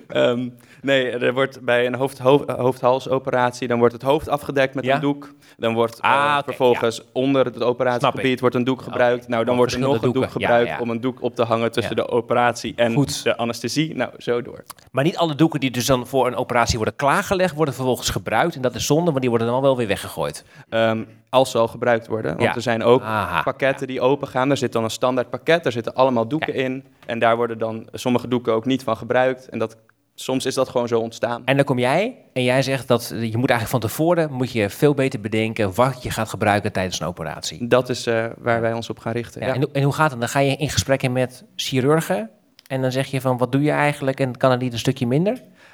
[0.09, 4.85] um, nee, er wordt bij een hoofd, hoofd, hoofd-halsoperatie, dan wordt het hoofd afgedekt met
[4.85, 4.95] Ja?
[4.95, 5.35] een doek.
[5.57, 9.29] Dan wordt Ah, eh, vervolgens onder het operatiegebied wordt een doek gebruikt.
[9.29, 10.79] Nou, dan wordt er nog een doek gebruikt ja.
[10.81, 13.23] om een doek op te hangen tussen de operatie en Goed.
[13.23, 13.95] de anesthesie.
[13.95, 14.63] Nou, zo door.
[14.93, 18.55] Maar niet alle doeken die dus dan voor een operatie worden klaargelegd, worden vervolgens gebruikt.
[18.55, 20.45] En dat is zonde, maar die worden dan wel weer weggegooid.
[20.69, 22.37] Ehm, als ze al gebruikt worden.
[22.37, 24.49] Want er zijn ook Aha, pakketten die open gaan.
[24.49, 25.63] Daar zit dan een standaard pakket.
[25.63, 26.85] Daar zitten allemaal doeken in.
[27.07, 29.49] En daar worden dan sommige doeken ook niet van gebruikt.
[29.49, 29.77] En dat,
[30.23, 31.43] soms is dat gewoon zo ontstaan.
[31.45, 34.71] En dan kom jij en jij zegt dat je moet eigenlijk van tevoren moet je
[34.71, 37.67] veel beter bedenken wat je gaat gebruiken tijdens een operatie.
[37.67, 39.41] Dat is eh, waar wij ons op gaan richten.
[39.41, 39.55] Ja, Ja.
[39.55, 40.21] En, hoe- en hoe gaat het?
[40.21, 42.31] Dan ga je in gesprekken met chirurgen
[42.67, 45.07] en dan zeg je van wat doe je eigenlijk en kan het niet een stukje
[45.07, 45.33] minder?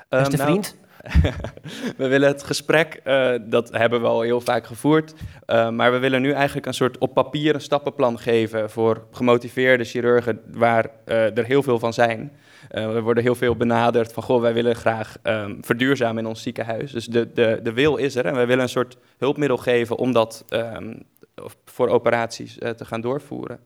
[0.08, 0.76] Beste Ehm, nou, vriend?
[1.96, 5.14] we willen het gesprek, eh, dat hebben we al heel vaak gevoerd.
[5.46, 9.84] eh, maar we willen nu eigenlijk een soort op papier een stappenplan geven voor gemotiveerde
[9.84, 12.32] chirurgen, waar eh, er heel veel van zijn.
[12.68, 16.92] We worden heel veel benaderd van, goh, wij willen graag ehm, verduurzamen in ons ziekenhuis.
[16.92, 20.12] Dus de, de, de wil is er en wij willen een soort hulpmiddel geven om
[20.12, 20.44] dat
[21.42, 23.58] of voor operaties te gaan doorvoeren.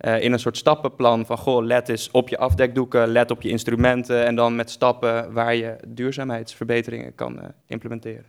[0.00, 3.48] Eh, in een soort stappenplan van, goh, let eens op je afdekdoeken, let op je
[3.48, 8.26] instrumenten en dan met stappen waar je duurzaamheidsverbeteringen kan eh, implementeren.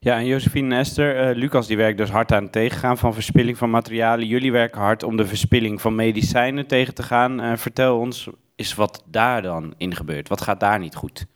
[0.00, 3.14] Ja, en Josephine en Esther, eh, Lucas die werkt dus hard aan het tegengaan van
[3.14, 4.26] verspilling van materialen.
[4.26, 7.40] Jullie werken hard om de verspilling van medicijnen tegen te gaan.
[7.40, 10.28] Eh, vertel ons eens wat daar dan in gebeurt.
[10.28, 11.26] Wat gaat daar niet goed?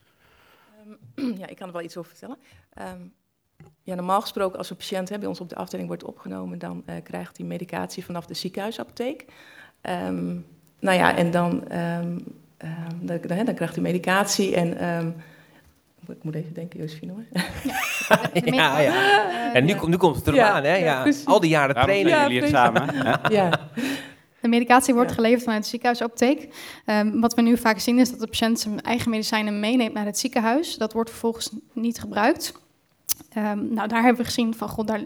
[1.39, 2.37] Ja, ik kan er wel iets over vertellen.
[2.73, 3.01] Ehm,
[3.89, 6.83] ja, normaal gesproken als een patiënt hè, bij ons op de afdeling wordt opgenomen, dan
[6.85, 9.25] eh, krijgt hij medicatie vanaf de ziekenhuisapotheek.
[9.81, 10.35] Ehm,
[10.79, 12.17] nou ja, en dan ehm,
[12.57, 12.71] ehm,
[13.01, 14.77] dan, dan, dan krijgt u medicatie en...
[14.77, 15.09] ehm,
[16.09, 17.23] ik moet even denken, Josephine hoor.
[18.53, 19.53] ja, ja.
[19.53, 20.75] En nu, nu komt het erop Ja, aan, hè?
[20.75, 22.11] ja, Ja, al die jaren Daarom trainen.
[22.13, 22.95] doen jullie het samen.
[22.95, 23.29] hè?
[23.39, 23.49] ja.
[24.41, 26.47] De medicatie wordt geleverd vanuit de ziekenhuisapotheek.
[26.85, 30.05] Ehm, wat we nu vaak zien is dat de patiënt zijn eigen medicijnen meeneemt naar
[30.05, 30.77] het ziekenhuis.
[30.77, 32.53] Dat wordt vervolgens niet gebruikt.
[33.33, 35.03] Ehm, nou, daar hebben we gezien van, god, daar,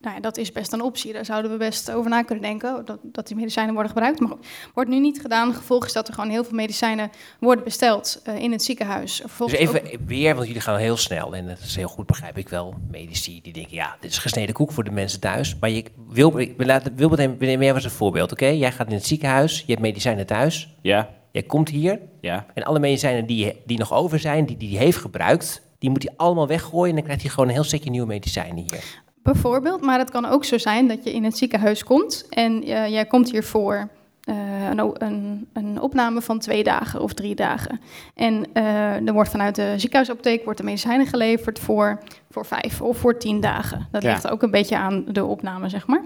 [0.00, 1.12] nou ja, dat is best een optie.
[1.12, 4.20] Daar zouden we best over na kunnen denken, dat, dat die medicijnen worden gebruikt.
[4.20, 4.36] Maar
[4.74, 5.54] wordt nu niet gedaan.
[5.54, 7.10] Gevolg is dat er gewoon heel veel medicijnen
[7.40, 9.22] worden besteld eh, in het ziekenhuis.
[9.38, 12.38] Dus even ook- weer, want jullie gaan heel snel en dat is heel goed, begrijp
[12.38, 12.74] ik wel.
[12.90, 15.56] Medici die denken, ja, dit is gesneden koek voor de mensen thuis.
[15.60, 18.46] Maar je wil, ik laat, wil meteen, neem jij als een voorbeeld, oké?
[18.46, 20.74] Jij gaat in het ziekenhuis, je hebt medicijnen thuis.
[20.82, 21.08] Ja.
[21.32, 22.46] Jij komt hier Ja.
[22.54, 26.12] en alle medicijnen die, die nog over zijn, die die heeft gebruikt, die moet hij
[26.16, 29.00] allemaal weggooien en dan krijgt hij gewoon een heel setje nieuwe medicijnen hier.
[29.22, 32.88] Bijvoorbeeld, maar het kan ook zo zijn dat je in het ziekenhuis komt en eh,
[32.88, 33.88] jij komt hier voor
[34.22, 34.34] eh,
[34.70, 37.80] een, een, een opname van twee dagen of drie dagen.
[38.14, 41.98] En eh, er wordt vanuit de ziekenhuisapotheek wordt de medicijnen geleverd voor,
[42.30, 43.88] voor vijf of voor tien dagen.
[43.90, 44.10] Dat Ja.
[44.12, 46.02] ligt ook een beetje aan de opname, zeg maar.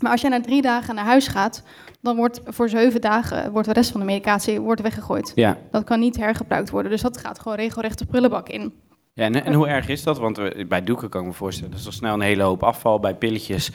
[0.00, 1.62] Maar als jij na drie dagen naar huis gaat,
[2.00, 5.32] dan wordt voor zeven dagen wordt de rest van de medicatie wordt weggegooid.
[5.34, 5.56] Ja.
[5.70, 8.72] Dat kan niet hergebruikt worden, dus dat gaat gewoon regelrecht de prullenbak in.
[9.14, 10.18] Ja, en, en hoe erg is dat?
[10.18, 13.00] Want bij doeken kan ik me voorstellen, dat is al snel een hele hoop afval.
[13.00, 13.70] Bij pilletjes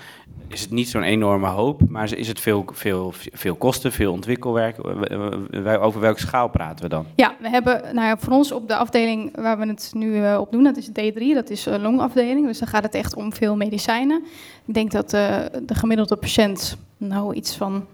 [0.47, 4.77] is het niet zo'n enorme hoop, maar is het veel, veel, veel kosten, veel ontwikkelwerk?
[5.81, 7.05] Over welke schaal praten we dan?
[7.15, 10.37] Ja, we hebben nou ja, voor ons op de afdeling waar we het nu eh,
[10.39, 12.47] op doen, dat is D3, dat is een longafdeling.
[12.47, 14.23] Dus dan gaat het echt om veel medicijnen.
[14.65, 17.85] Ik denk dat eh, de gemiddelde patiënt nou iets van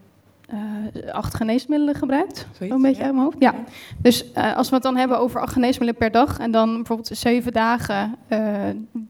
[0.53, 2.37] eh, acht geneesmiddelen gebruikt.
[2.51, 3.03] Zoiets, Zo'n beetje ja.
[3.05, 3.37] uit mijn hoofd.
[3.39, 3.53] Ja.
[3.97, 7.09] Dus eh, als we het dan hebben over acht geneesmiddelen per dag en dan bijvoorbeeld
[7.13, 8.39] zeven dagen eh,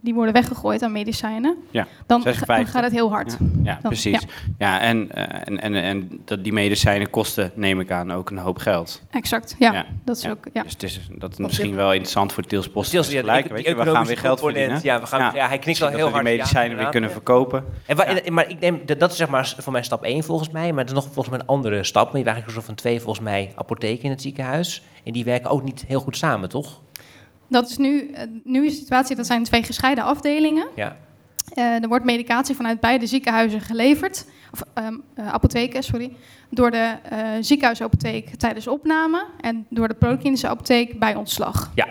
[0.02, 2.72] die worden weggegooid aan medicijnen, Ja, dan, ga- dan 56.
[2.72, 3.32] gaat het heel hard.
[3.40, 4.22] Ja, ja, Dan- precies.
[4.22, 4.28] ja.
[4.58, 8.38] Ja, en, eh, en, en, en dat die medicijnen kosten, neem ik aan, ook een
[8.38, 9.02] hoop geld.
[9.12, 9.74] Exact, ja.
[9.74, 10.30] Ja, Dat is ja.
[10.32, 10.64] ook, ja.
[10.64, 12.90] Dus het is, dat is misschien wel interessant voor Tiels Post.
[12.90, 14.80] Tiels, ja, gelijk, die- weet die je, we gaan weer geld verdienen.
[14.84, 16.90] ja, we gaan- ja, hij knikt wel heel dat we hard, die ja, medicijnen weer
[16.90, 17.64] kunnen verkopen.
[17.86, 20.72] En maar ik neem, dat dat is zeg maar voor mij stap 1 volgens mij,
[20.74, 22.04] maar er is nog volgens mij een andere stap.
[22.04, 24.84] Maar je hebt eigenlijk van twee volgens mij apotheken in het ziekenhuis.
[25.04, 26.82] En die werken ook niet heel goed samen, toch?
[27.48, 30.68] Dat is nu, eh, nu is de situatie, dat zijn twee gescheiden afdelingen.
[30.76, 30.98] Ja.
[31.54, 36.12] Eh, er wordt medicatie vanuit beide ziekenhuizen geleverd, of ehm, eh, apotheken, sorry,
[36.50, 41.72] door de eh, ziekenhuisapotheek tijdens opname en door de proklinische apotheek bij ontslag.
[41.76, 41.88] Ja.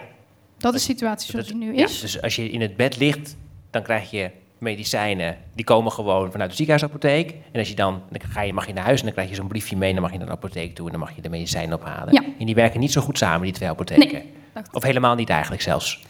[0.58, 2.00] Dat is de situatie zoals die nu Ja, is.
[2.00, 3.36] dus als je in het bed ligt,
[3.70, 4.30] dan krijg je
[4.62, 5.36] medicijnen.
[5.54, 7.34] Die komen gewoon vanuit de ziekenhuisapotheek.
[7.52, 9.34] En als je dan, dan ga je, mag je naar huis en dan krijg je
[9.34, 9.88] zo'n briefje mee.
[9.88, 12.14] En dan mag je naar de apotheek toe en dan mag je de medicijnen ophalen.
[12.14, 12.22] Ja.
[12.38, 14.22] En die werken niet zo goed samen, die twee apotheken.
[14.54, 14.64] Nee.
[14.72, 16.00] Of helemaal niet eigenlijk zelfs.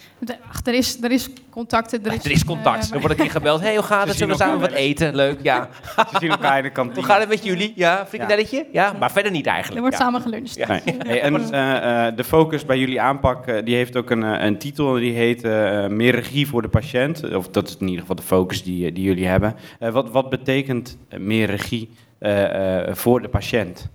[0.49, 1.93] Ach, er, is, er is contact.
[1.93, 2.85] Er is, Er is contact.
[2.85, 3.61] eh, Dan wordt een keer gebeld.
[3.61, 4.17] hey, hoe gaat het?
[4.17, 5.15] Zullen we samen wat eten?
[5.15, 5.69] Leuk, ja.
[6.13, 6.97] Ze zien elkaar in de kantine.
[7.01, 7.73] Hoe gaat het met jullie?
[7.77, 8.67] Ja, frikandelletje?
[8.73, 9.75] Ja, maar verder niet eigenlijk.
[9.77, 10.03] er wordt ja.
[10.05, 10.55] samen geluncht.
[10.55, 10.67] Ja.
[10.69, 10.81] Nee.
[10.99, 14.93] Hey, en eh, eh, de focus bij jullie aanpak, die heeft ook een, een titel,
[14.95, 17.35] die heet eh, Meer regie voor de patiënt.
[17.35, 19.57] Of dat is in ieder geval de focus die, die jullie hebben.
[19.79, 23.89] Eh, wat, wat betekent meer regie eh, eh, voor de patiënt?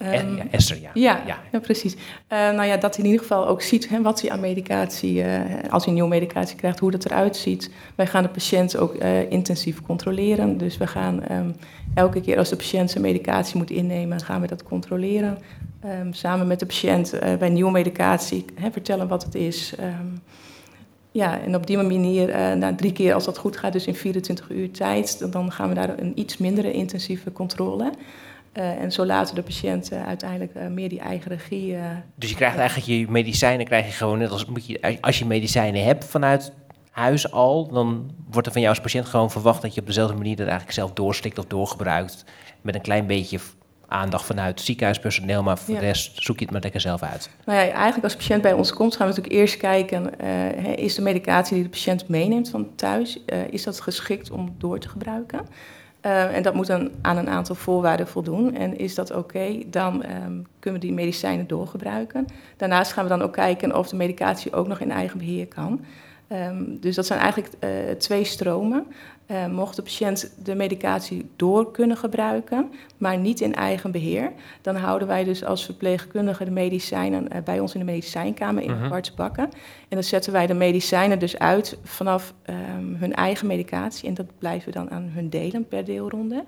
[0.00, 0.90] Ehm, ja, Esther, ja.
[0.94, 1.38] Ja, Ja.
[1.52, 1.58] ja.
[1.58, 1.96] precies.
[2.28, 5.22] Eh, nou ja, dat hij in ieder geval ook ziet hè, wat hij aan medicatie,
[5.22, 7.70] eh, als hij nieuwe medicatie krijgt, hoe dat eruit ziet.
[7.94, 8.94] Wij gaan de patiënt ook
[9.28, 10.58] intensief controleren.
[10.58, 11.50] Dus we gaan ehm,
[11.94, 15.38] elke keer als de patiënt zijn medicatie moet innemen, gaan we dat controleren.
[15.80, 19.74] Ehm, samen met de patiënt bij nieuwe medicatie hè, vertellen wat het is.
[19.78, 20.06] Ehm,
[21.12, 24.50] ja, en op die manier, na drie keer als dat goed gaat, dus in 24
[24.50, 27.90] uur tijd, dan- dan gaan we daar een iets mindere intensieve controle.
[28.52, 31.76] Eh, en zo laten de patiënt eh, uiteindelijk eh, meer die eigen regie.
[31.76, 31.82] eh,
[32.14, 35.24] Dus je krijgt eigenlijk je medicijnen, krijg je gewoon net als moet je, als je
[35.26, 36.52] medicijnen hebt vanuit
[36.90, 40.14] huis al, dan wordt er van jou als patiënt gewoon verwacht dat je op dezelfde
[40.16, 42.24] manier dat eigenlijk zelf doorslikt of doorgebruikt.
[42.60, 43.38] Met een klein beetje
[43.88, 45.80] aandacht vanuit het ziekenhuispersoneel, maar voor Ja.
[45.80, 47.30] de rest zoek je het maar lekker zelf uit.
[47.44, 50.18] Nou ja, eigenlijk als patiënt bij ons komt, gaan we natuurlijk eerst kijken,
[50.76, 53.18] is de medicatie die de patiënt meeneemt van thuis,
[53.50, 55.40] is dat geschikt om door te gebruiken?
[56.00, 58.54] Eh, en dat moet dan aan een aantal voorwaarden voldoen.
[58.54, 62.26] En is dat oké, dan ehm, kunnen we die medicijnen doorgebruiken.
[62.56, 65.80] Daarnaast gaan we dan ook kijken of de medicatie ook nog in eigen beheer kan.
[66.28, 68.86] Ehm, dus dat zijn eigenlijk eh, twee stromen.
[69.30, 74.76] Eh, mocht de patiënt de medicatie door kunnen gebruiken, maar niet in eigen beheer, dan
[74.76, 78.84] houden wij dus als verpleegkundige de medicijnen eh, bij ons in de medicijnkamer in Mhm.
[78.84, 79.44] aparte bakken.
[79.44, 79.50] En
[79.88, 84.08] dan zetten wij de medicijnen dus uit vanaf ehm, hun eigen medicatie.
[84.08, 86.44] En dat blijven we dan aan hun delen per deelronde.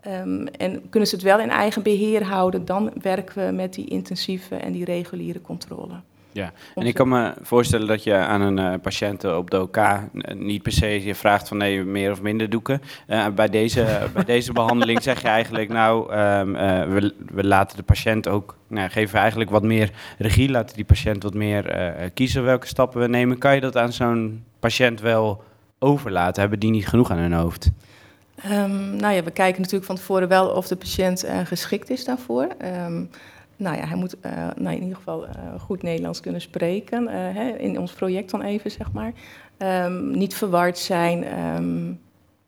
[0.00, 3.86] Ehm, en kunnen ze het wel in eigen beheer houden, dan werken we met die
[3.86, 5.94] intensieve en die reguliere controle.
[6.34, 9.78] Ja, en ik kan me voorstellen dat je aan een uh, patiënt op de OK
[10.34, 12.82] niet per se je vraagt van nee, meer of minder doeken.
[13.08, 16.52] Uh, bij, deze, bij deze behandeling zeg je eigenlijk nou, um,
[16.92, 21.22] we, we, laten de patiënt ook, nou, geven eigenlijk wat meer regie, laten die patiënt
[21.22, 21.64] wat meer
[22.14, 23.38] kiezen welke stappen we nemen.
[23.38, 25.42] Kan je dat aan zo'n patiënt wel
[25.78, 26.40] overlaten?
[26.40, 27.70] Hebben die niet genoeg aan hun hoofd?
[28.50, 32.48] Um, nou ja, we kijken natuurlijk van tevoren wel of de patiënt geschikt is daarvoor.
[32.86, 33.10] Um,
[33.64, 37.02] nou ja, hij moet uh, nou in ieder geval uh, goed Nederlands kunnen spreken.
[37.02, 39.12] Uh, hè, in ons project dan even, zeg maar.
[39.58, 41.38] Um, niet verward zijn.
[41.38, 42.00] Um,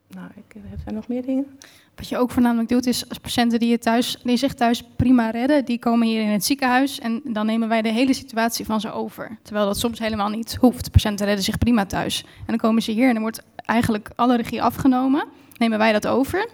[0.09, 1.47] nou, ik, er nog meer dingen?
[1.95, 5.31] Wat je ook voornamelijk doet, is als patiënten die, je thuis, die zich thuis prima
[5.31, 8.81] redden, die komen hier in het ziekenhuis en dan nemen wij de hele situatie van
[8.81, 9.39] ze over.
[9.43, 10.91] Terwijl dat soms helemaal niet hoeft.
[10.91, 12.25] Patiënten redden zich prima thuis.
[12.25, 15.25] En dan komen ze hier en dan wordt eigenlijk alle regie afgenomen.
[15.59, 16.49] Nemen wij dat over.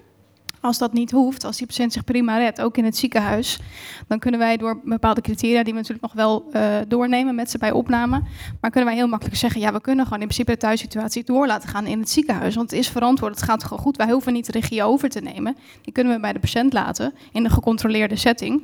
[0.62, 3.58] Als dat niet hoeft, als die patiënt zich prima redt, ook in het ziekenhuis,
[4.06, 7.58] dan kunnen wij door bepaalde criteria, die we natuurlijk nog wel uh, doornemen met ze
[7.58, 8.22] bij opname,
[8.60, 11.46] maar kunnen wij heel makkelijk zeggen, ja, we kunnen gewoon in principe de thuissituatie door
[11.46, 14.32] laten gaan in het ziekenhuis, want het is verantwoord, het gaat gewoon goed, wij hoeven
[14.32, 17.50] niet de regie over te nemen, die kunnen we bij de patiënt laten in een
[17.50, 18.62] gecontroleerde setting.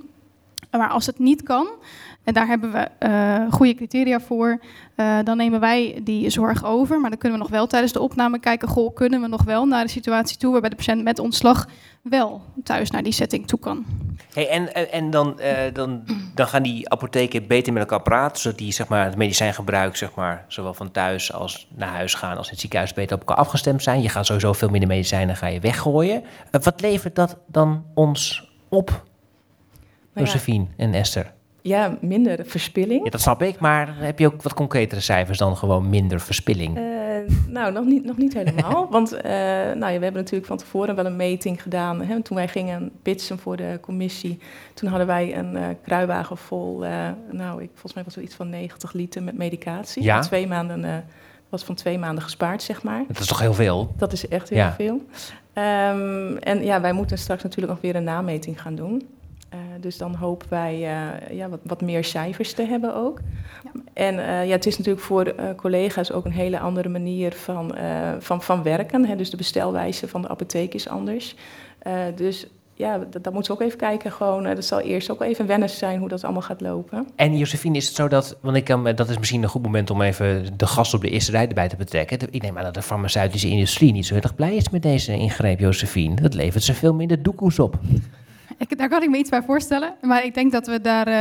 [0.71, 1.69] Maar als het niet kan,
[2.29, 4.61] en daar hebben we uh, goede criteria voor.
[4.97, 7.01] Uh, dan nemen wij die zorg over.
[7.01, 9.67] Maar dan kunnen we nog wel tijdens de opname kijken: goh, kunnen we nog wel
[9.67, 11.67] naar de situatie toe waarbij de patiënt met ontslag
[12.03, 13.85] wel thuis naar die setting toe kan.
[14.33, 16.03] Hey, en en, en dan, uh, dan,
[16.35, 20.15] dan gaan die apotheken beter met elkaar praten, zodat die zeg maar, het medicijngebruik, zeg
[20.15, 23.45] maar, zowel van thuis als naar huis gaan, als in het ziekenhuis beter op elkaar
[23.45, 24.03] afgestemd zijn.
[24.03, 26.23] Je gaat sowieso veel minder medicijnen ga je weggooien.
[26.51, 29.05] wat levert dat dan ons op,
[30.15, 31.37] Josephine en Esther?
[31.69, 33.05] Ja, minder verspilling.
[33.05, 36.79] Ja, dat snap ik, maar heb je ook wat concretere cijfers dan gewoon minder verspilling?
[36.79, 36.85] Uh,
[37.49, 38.89] nou, nog niet, nog niet helemaal.
[38.91, 42.03] want uh, nou, ja, we hebben natuurlijk van tevoren wel een meting gedaan.
[42.03, 44.39] Hè, toen wij gingen pitchen voor de commissie,
[44.75, 46.85] toen hadden wij een uh, kruiwagen vol,
[47.31, 50.03] nou, ik, volgens mij was het iets van 90 liter met medicatie.
[50.03, 50.21] Ja?
[50.21, 51.05] Twee maanden,
[51.49, 53.05] was van twee maanden gespaard, zeg maar.
[53.09, 53.95] Dat is toch heel veel?
[53.97, 54.73] Dat is echt heel ja.
[54.73, 55.03] veel.
[55.55, 59.18] Um, en ja, wij moeten straks natuurlijk nog weer een nameting gaan doen.
[59.79, 63.21] Uh, dus dan hopen wij uh, ja, wat, wat, meer cijfers te hebben ook.
[63.65, 63.81] Ja.
[63.93, 67.75] En uh, ja, het is natuurlijk voor collega's ook een hele andere manier van,
[68.19, 69.07] van, van werken.
[69.07, 69.17] Hè.
[69.17, 71.35] Dus de bestelwijze van de apotheek is anders.
[72.15, 72.47] dus
[72.79, 74.13] ja, dat, dat, moeten we ook even kijken.
[74.13, 77.09] Gewoon, dat zal eerst ook even wennen zijn hoe dat allemaal gaat lopen.
[77.17, 79.91] En Josephine, is het zo dat, want ik kan, dat is misschien een goed moment
[79.91, 82.19] om even de gast op de eerste rij erbij te betrekken.
[82.31, 85.13] Ik neem aan dat de farmaceutische industrie niet zo heel erg blij is met deze
[85.13, 86.21] ingreep, Josephine.
[86.21, 87.79] Dat levert ze veel minder doekoes op.
[88.59, 89.95] Ik, daar kan ik me iets bij voorstellen.
[90.03, 91.15] Maar ik denk dat, we daar, uh,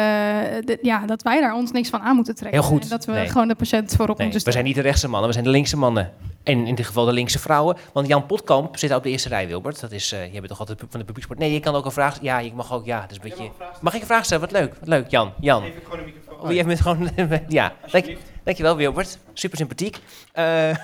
[0.65, 2.59] de, ja, dat wij daar ons niks van aan moeten trekken.
[2.59, 2.83] Heel goed.
[2.83, 3.29] En dat we nee.
[3.29, 4.59] gewoon de patiënt voorop nee, moeten stellen.
[4.59, 6.13] We zijn niet de rechtse mannen, we zijn de linkse mannen.
[6.43, 7.77] En in dit geval de linkse vrouwen.
[7.93, 9.79] Want Jan Potkamp zit op de eerste rij, Wilbert.
[9.79, 11.39] Dat is, uh, jij bent toch altijd van de publieksport.
[11.39, 13.01] Nee, je kan ook een vraag Ja, ik mag ook, ja.
[13.01, 13.51] Dat is een beetje...
[13.59, 14.43] Mag, mag ik een vraag stellen?
[14.43, 15.33] Wat leuk, wat leuk, Jan.
[15.39, 15.63] Jan.
[15.63, 16.47] Even gewoon een microfoon.
[16.47, 17.09] Oh, jij bent gewoon...
[17.47, 18.05] ja, Dank,
[18.43, 19.19] dankjewel Wilbert.
[19.33, 19.99] Super sympathiek.
[20.35, 20.75] Uh,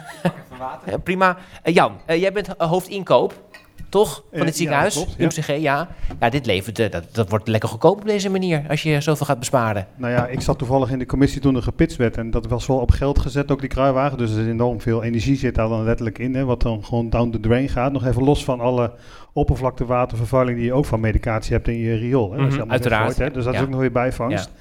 [1.03, 1.37] prima.
[1.63, 3.33] Jan, jij bent hoofdinkoop
[3.93, 4.23] toch?
[4.33, 5.87] Van dit ziekenhuis, ja, klopt, UMCG, ja.
[6.19, 9.25] Ja, dit levert, uh, dat, dat wordt lekker goedkoop op deze manier, als je zoveel
[9.25, 9.87] gaat besparen.
[9.95, 12.67] Nou ja, ik zat toevallig in de commissie toen er gepitst werd en dat was
[12.67, 14.17] wel op geld gezet, ook die kruiwagen.
[14.17, 17.09] Dus er is enorm veel energie zit daar dan letterlijk in, hè, wat dan gewoon
[17.09, 17.91] down the drain gaat.
[17.91, 18.91] Nog even los van alle
[19.33, 22.31] oppervlaktewatervervuiling die je ook van medicatie hebt in je riool.
[22.31, 22.41] Hè.
[22.41, 23.03] Mm -hmm, uiteraard.
[23.03, 23.31] Gooit, hè.
[23.31, 24.51] Dus dat is ook nog weer bijvangst.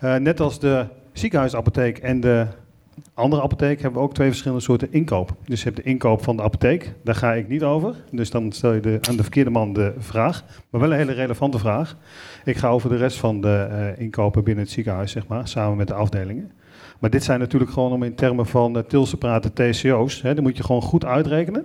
[0.00, 0.14] Ja.
[0.14, 2.46] Uh, net als de ziekenhuisapotheek en de
[3.14, 5.36] andere apotheek hebben we ook twee verschillende soorten inkoop.
[5.44, 7.94] Dus je hebt de inkoop van de apotheek, daar ga ik niet over.
[8.10, 10.44] Dus dan stel je de, aan de verkeerde man de vraag.
[10.70, 11.96] Maar wel een hele relevante vraag.
[12.44, 15.76] Ik ga over de rest van de uh, inkopen binnen het ziekenhuis, zeg maar, samen
[15.76, 16.50] met de afdelingen.
[16.98, 20.22] Maar dit zijn natuurlijk gewoon om in termen van uh, Tilse praten TCO's.
[20.22, 21.64] Hè, moet je gewoon goed uitrekenen.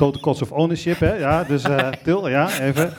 [0.00, 1.14] Total cost of ownership, hè?
[1.14, 2.92] Ja, dus uh, Til, ja, even.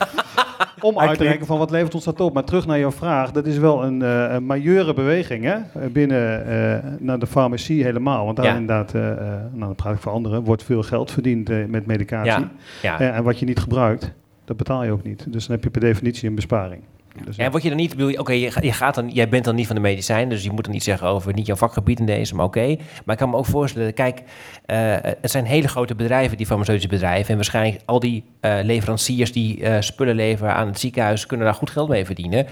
[0.80, 2.34] Om uit te rekenen van wat levert ons dat op.
[2.34, 5.88] Maar terug naar jouw vraag, dat is wel een, uh, een majeure beweging hè?
[5.90, 8.24] binnen uh, naar de farmacie helemaal.
[8.24, 8.52] Want daar ja.
[8.52, 12.46] inderdaad, uh, nou dan praat ik voor anderen, wordt veel geld verdiend met medicatie.
[12.82, 12.98] Ja.
[12.98, 13.12] Ja.
[13.12, 14.12] en wat je niet gebruikt,
[14.44, 15.32] dat betaal je ook niet.
[15.32, 16.82] Dus dan heb je per definitie een besparing.
[17.24, 19.54] Dus en word je dan niet, oké, okay, je, je, gaat dan, jij bent dan
[19.54, 22.06] niet van de medicijn, dus je moet dan niet zeggen over niet jouw vakgebied in
[22.06, 22.58] deze, maar oké.
[22.58, 22.76] Okay.
[22.76, 26.88] Maar ik kan me ook voorstellen, kijk, uh, het zijn hele grote bedrijven, die farmaceutische
[26.88, 31.46] bedrijven, en waarschijnlijk al die uh, leveranciers die uh, spullen leveren aan het ziekenhuis kunnen
[31.46, 32.46] daar goed geld mee verdienen.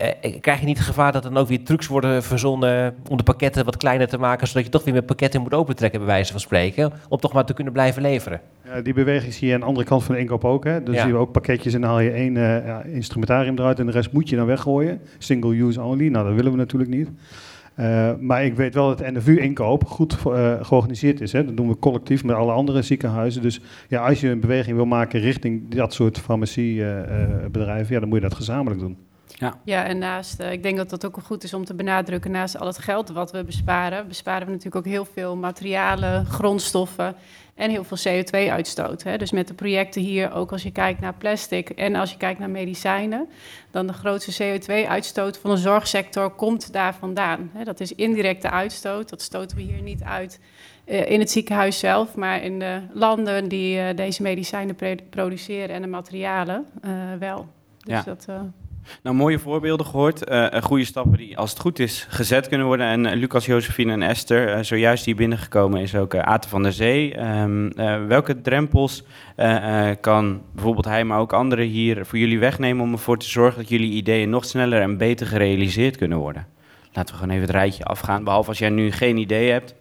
[0.00, 3.16] Uh, krijg je niet het gevaar dat er dan ook weer trucs worden verzonnen om
[3.16, 6.08] de pakketten wat kleiner te maken, zodat je toch weer met pakketten moet opentrekken, bij
[6.08, 8.40] wijze van spreken, om toch maar te kunnen blijven leveren?
[8.64, 10.64] Ja, die beweging zie je aan de andere kant van de inkoop ook.
[10.64, 10.82] Hè.
[10.82, 11.02] Dan ja.
[11.02, 13.92] zien we ook pakketjes en dan haal je één uh, ja, instrumentarium eruit en de
[13.92, 15.00] rest moet je dan weggooien.
[15.18, 17.08] Single use only, nou dat willen we natuurlijk niet.
[17.80, 21.32] Uh, maar ik weet wel dat de NFU-inkoop goed uh, georganiseerd is.
[21.32, 21.44] Hè.
[21.44, 23.42] Dat doen we collectief met alle andere ziekenhuizen.
[23.42, 28.18] Dus ja, als je een beweging wil maken richting dat soort farmaciebedrijven, ja, dan moet
[28.18, 28.96] je dat gezamenlijk doen.
[29.38, 29.58] Ja.
[29.64, 32.58] Ja, en naast, uh, ik denk dat dat ook goed is om te benadrukken, naast
[32.58, 37.14] al het geld wat we besparen, besparen we natuurlijk ook heel veel materialen, grondstoffen
[37.54, 39.18] en heel veel CO2-uitstoot.
[39.18, 42.38] Dus met de projecten hier, ook als je kijkt naar plastic en als je kijkt
[42.38, 43.28] naar medicijnen,
[43.70, 47.50] dan de grootste CO2-uitstoot van de zorgsector komt daar vandaan.
[47.52, 47.64] Hè.
[47.64, 50.40] Dat is indirecte uitstoot, dat stoten we hier niet uit
[50.84, 54.76] uh, in het ziekenhuis zelf, maar in de landen die uh, deze medicijnen
[55.10, 57.46] produceren en de materialen uh, wel.
[57.78, 58.02] Dus ja.
[58.02, 58.26] dat,
[59.02, 60.30] nou, mooie voorbeelden gehoord.
[60.30, 62.86] Uh, goede stappen die, als het goed is, gezet kunnen worden.
[62.86, 66.72] En uh, Lucas, Josephine en Esther, uh, zojuist hier binnengekomen is ook Aten van der
[66.72, 67.20] Zee.
[67.20, 67.72] Um,
[68.08, 69.04] welke drempels
[70.00, 73.68] kan bijvoorbeeld hij, maar ook anderen hier voor jullie wegnemen om ervoor te zorgen dat
[73.68, 76.46] jullie ideeën nog sneller en beter gerealiseerd kunnen worden?
[76.92, 78.24] Laten we gewoon even het rijtje afgaan.
[78.24, 79.74] Behalve als jij nu geen idee hebt,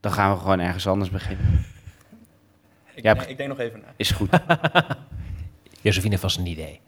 [0.00, 1.64] dan gaan we gewoon ergens anders beginnen.
[2.94, 3.86] Ik, ik denk nog even na.
[3.96, 4.30] Is goed.
[5.80, 6.80] Josephine vast een idee.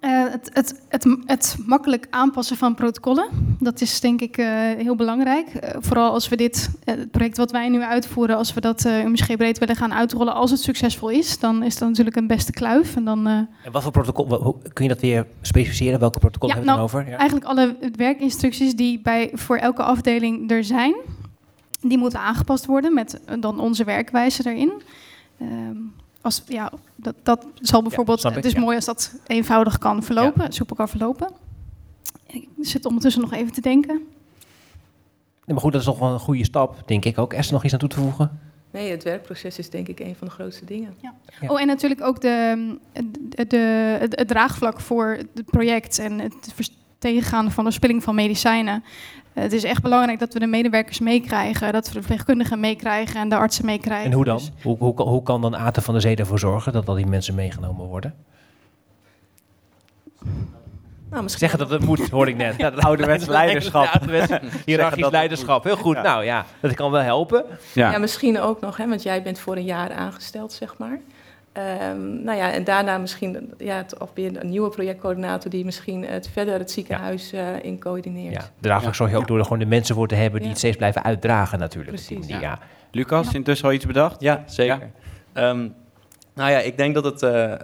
[0.00, 3.28] Uh, het, het, het, het, makkelijk aanpassen van protocollen,
[3.60, 4.46] dat is denk ik uh,
[4.76, 5.46] heel belangrijk.
[5.54, 9.36] Uh, vooral als we dit het project wat wij nu uitvoeren, als we dat UMSG
[9.36, 12.96] breed willen gaan uitrollen, als het succesvol is, dan is dat natuurlijk een beste kluif.
[12.96, 16.00] En, dan, en wat voor protocol, hoe, kun je dat weer specificeren?
[16.00, 17.12] Welke protocol ja, hebben we nou, dan over?
[17.12, 17.18] Ja.
[17.18, 20.94] Eigenlijk alle werkinstructies die bij, voor elke afdeling er zijn,
[21.80, 24.72] die moeten aangepast worden met dan onze werkwijze erin.
[26.26, 28.22] Als, ja, dat, dat zal bijvoorbeeld.
[28.22, 28.60] Ja, ik, het is ja.
[28.60, 30.50] mooi als dat eenvoudig kan verlopen, ja.
[30.50, 31.28] soepel kan verlopen.
[32.26, 33.94] Ik zit ondertussen nog even te denken.
[33.94, 37.32] Nee, maar goed, dat is toch wel een goede stap, denk ik ook.
[37.32, 38.40] Is er nog iets aan toe te voegen?
[38.70, 40.94] Nee, het werkproces is denk ik een van de grootste dingen.
[41.00, 41.14] Ja.
[41.40, 41.48] Ja.
[41.48, 42.76] Oh, en natuurlijk ook de,
[43.48, 46.54] de, het draagvlak voor het project en het
[46.98, 48.84] tegengaan van de spilling van medicijnen.
[49.40, 53.28] Het is echt belangrijk dat we de medewerkers meekrijgen, dat we de verpleegkundigen meekrijgen en
[53.28, 54.10] de artsen meekrijgen.
[54.10, 54.36] En hoe dan?
[54.36, 57.06] Dus, hoe, hoe, hoe kan dan Aten van der Zee ervoor zorgen dat al die
[57.06, 58.14] mensen meegenomen worden?
[61.10, 62.54] Nou, Zeggen dat het moet, hoorde ik net.
[62.56, 63.84] Ja, dat ouderwets leiderschap.
[63.84, 64.32] Ja, ouderwets
[64.66, 65.64] hiërarchisch leiderschap.
[65.64, 65.96] Heel goed.
[65.96, 66.02] Ja.
[66.02, 67.44] Nou ja, dat kan wel helpen.
[67.72, 67.90] Ja.
[67.90, 71.00] ja, misschien ook nog, hè, want jij bent voor een jaar aangesteld, zeg maar.
[71.58, 76.28] Um, nou ja, en daarna misschien ja, of weer een nieuwe projectcoördinator die misschien het
[76.28, 77.56] verder het ziekenhuis ja.
[77.56, 78.34] uh, in coördineert.
[78.34, 80.58] Ja, draaglijk zorg je ook door er gewoon de mensen voor te hebben die het
[80.58, 81.94] steeds blijven uitdragen natuurlijk.
[81.96, 82.26] Precies.
[82.26, 82.58] Die, ja.
[82.90, 84.20] Lucas, intussen al iets bedacht?
[84.20, 84.90] Ja, zeker.
[85.34, 85.74] Um,
[86.36, 87.56] nou ja, ik denk dat het uh, uh,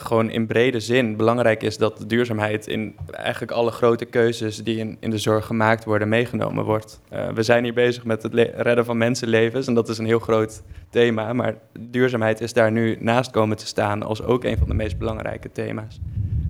[0.00, 4.78] gewoon in brede zin belangrijk is dat de duurzaamheid in eigenlijk alle grote keuzes die
[4.78, 7.00] in, in de zorg gemaakt worden, meegenomen wordt.
[7.12, 10.18] Uh, we zijn hier bezig met het redden van mensenlevens en dat is een heel
[10.18, 14.68] groot thema, maar duurzaamheid is daar nu naast komen te staan als ook een van
[14.68, 15.98] de meest belangrijke thema's.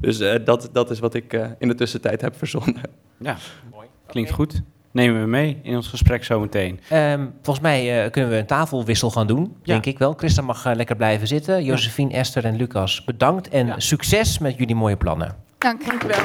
[0.01, 2.83] Dus dat, dat is wat ik in de tussentijd heb verzonnen.
[3.19, 3.37] Ja,
[3.71, 3.87] mooi.
[4.07, 4.45] Klinkt okay.
[4.45, 6.81] goed nemen we mee in ons gesprek zometeen.
[6.93, 9.73] Um, volgens mij uh, kunnen we een tafelwissel gaan doen, ja.
[9.73, 10.13] denk ik wel.
[10.13, 11.65] Christa mag uh, lekker blijven zitten.
[11.65, 12.17] Josephine, ja.
[12.17, 13.49] Esther en Lucas, bedankt.
[13.49, 13.81] En ja.
[13.81, 15.37] succes met jullie mooie plannen.
[15.59, 16.17] Dank, dank u wel.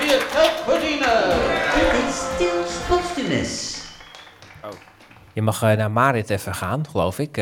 [0.00, 1.28] weer geld verdienen.
[1.74, 3.84] Dit is Stils Postumus.
[4.64, 4.70] Oh.
[5.32, 7.36] Je mag uh, naar Marit even gaan, geloof ik.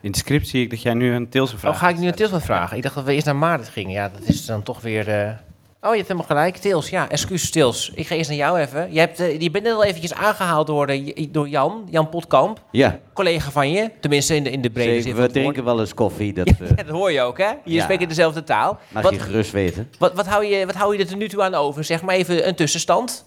[0.00, 2.06] In de script zie ik dat jij nu een Tilse vraag Oh, ga ik nu
[2.06, 2.76] een Tilse vragen?
[2.76, 3.92] Ik dacht dat we eerst naar Marit gingen.
[3.92, 5.40] Ja, dat is dan toch weer...
[5.84, 6.56] Oh, je hebt helemaal gelijk.
[6.56, 7.90] Tils, ja, excuus Tils.
[7.94, 8.92] Ik ga eerst naar jou even.
[8.92, 12.62] Je, hebt, uh, je bent net al eventjes aangehaald door, uh, door Jan, Jan Potkamp.
[12.70, 13.00] Ja.
[13.12, 15.94] Collega van je, tenminste in de, in de brede Zeker, zin we drinken wel eens
[15.94, 16.32] koffie.
[16.42, 17.48] Dat, ja, uh, dat hoor je ook, hè?
[17.48, 17.82] Je ja.
[17.82, 18.78] spreekt in dezelfde taal.
[18.88, 19.90] Mag wat, je gerust weten.
[19.98, 21.84] Wat, wat, hou je, wat hou je er nu toe aan over?
[21.84, 23.24] Zeg maar even een tussenstand.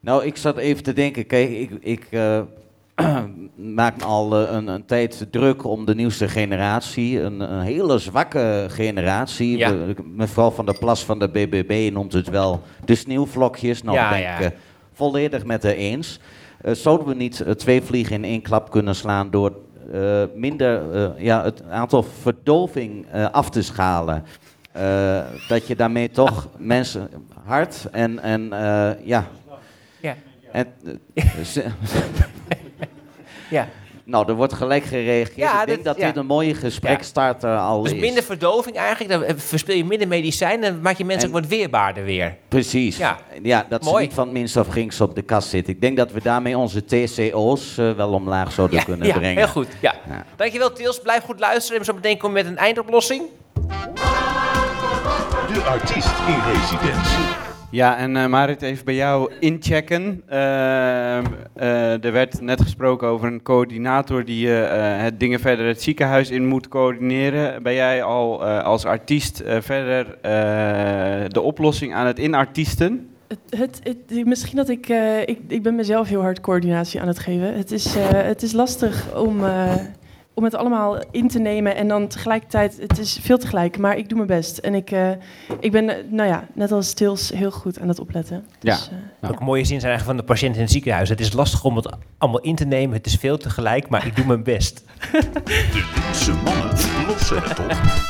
[0.00, 1.26] Nou, ik zat even te denken.
[1.26, 1.70] Kijk, ik...
[1.80, 2.06] ik
[3.80, 7.20] maak me al uh, een, een, tijd druk om de nieuwste generatie.
[7.20, 9.56] Een, een hele zwakke generatie.
[9.56, 9.70] Ja.
[9.70, 13.82] De, mevrouw van der Plas van de BBB noemt het wel de sneeuwvlokjes.
[13.82, 14.58] Nou, ja, ben ik uh,
[14.92, 16.20] volledig met haar eens.
[16.64, 19.56] Uh, zouden we niet twee vliegen in één klap kunnen slaan door
[20.34, 20.82] minder
[21.22, 24.24] ja, het aantal verdoving af te schalen?
[25.48, 27.08] dat je daarmee toch mensen
[27.44, 28.48] hard en, en
[29.04, 29.26] ja...
[30.00, 30.16] Ja.
[30.52, 30.66] En,
[33.50, 33.68] Ja.
[34.04, 35.36] Nou, er wordt gelijk gereageerd.
[35.36, 36.06] Ja, ik denk dat- dat, ja.
[36.06, 38.00] dit een mooie gesprekstarter al Dus is.
[38.00, 41.40] minder verdoving eigenlijk, dan verspil je minder medicijn en dan maak je mensen En- ook
[41.40, 42.36] wat weerbaarder weer.
[42.48, 42.96] Precies.
[42.96, 43.18] Ja.
[43.42, 44.04] Ja, dat ze Mooi.
[44.04, 45.72] niet van het minst of gings op de kast zitten.
[45.74, 49.36] Ik denk dat we daarmee onze TCO's eh, wel omlaag zouden kunnen ja, brengen.
[49.36, 49.68] heel goed.
[49.80, 49.94] Ja.
[50.08, 50.24] Ja.
[50.36, 53.22] Dankjewel Tils, blijf goed luisteren en zo meteen komen we met een eindoplossing.
[55.52, 57.47] De artiest in residentie.
[57.70, 60.22] Ja, en eh, Marit, even bij jou inchecken.
[60.26, 65.82] Ehm, eh, er werd net gesproken over een coördinator die eh, het dingen verder het
[65.82, 67.62] ziekenhuis in moet coördineren.
[67.62, 70.18] Ben jij al als artiest verder
[71.32, 73.08] de oplossing aan het inartiesten?
[73.48, 74.88] Het, het, misschien dat ik,
[75.24, 75.38] ik...
[75.48, 77.56] Ik ben mezelf heel hard coördinatie aan het geven.
[77.56, 79.40] Het is, het is lastig om,
[80.38, 81.76] om het allemaal in te nemen.
[81.76, 84.58] En dan tegelijkertijd, het is veel tegelijk, maar ik doe mijn best.
[84.58, 85.10] En ik, eh,
[85.60, 88.44] ik ben, eh, nou ja, net als Stils heel goed aan het opletten.
[88.60, 88.74] Ja.
[88.74, 88.90] Dus,
[89.30, 91.08] Ook een mooie zin zijn eigenlijk van de patiënt in het ziekenhuis.
[91.08, 92.96] Het is lastig om het allemaal in te nemen.
[92.96, 94.84] Het is veel tegelijk, maar ik doe mijn best.
[95.12, 96.67] De linkse mannen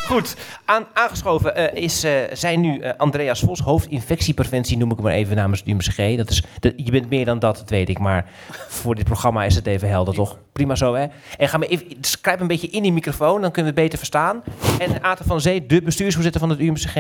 [0.07, 5.05] Goed, aan, aangeschoven eh, is, eh, zijn nu eh, Andreas Vos, hoofdinfectiepreventie, noem ik hem
[5.05, 6.17] maar even namens het UMCG.
[6.17, 6.43] Dat is,
[6.77, 8.31] je bent meer dan dat, dat weet ik, maar
[8.69, 10.39] voor dit programma is het even helder, toch?
[10.53, 11.07] Prima zo, hè?
[11.37, 13.99] En ga maar even, schrijf een beetje in die microfoon, dan kunnen we het beter
[13.99, 14.43] verstaan.
[14.79, 16.95] En Aten van Zee, de bestuursvoorzitter van het UMCG.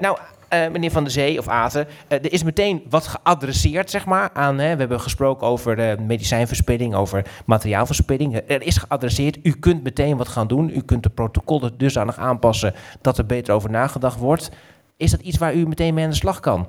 [0.00, 0.18] Nou,
[0.62, 4.30] eh, meneer Van der Zee of Aten, eh, er is meteen wat geadresseerd, zeg maar,
[4.32, 4.58] aan...
[4.58, 8.40] Hè, we hebben gesproken over eh, medicijnverspilling, over materiaalverspilling.
[8.46, 10.70] Er is geadresseerd, u kunt meteen wat gaan doen.
[10.74, 14.50] U kunt de protocollen dusdanig aanpassen dat er beter over nagedacht wordt.
[14.96, 16.68] Is dat iets waar u meteen mee aan de slag kan?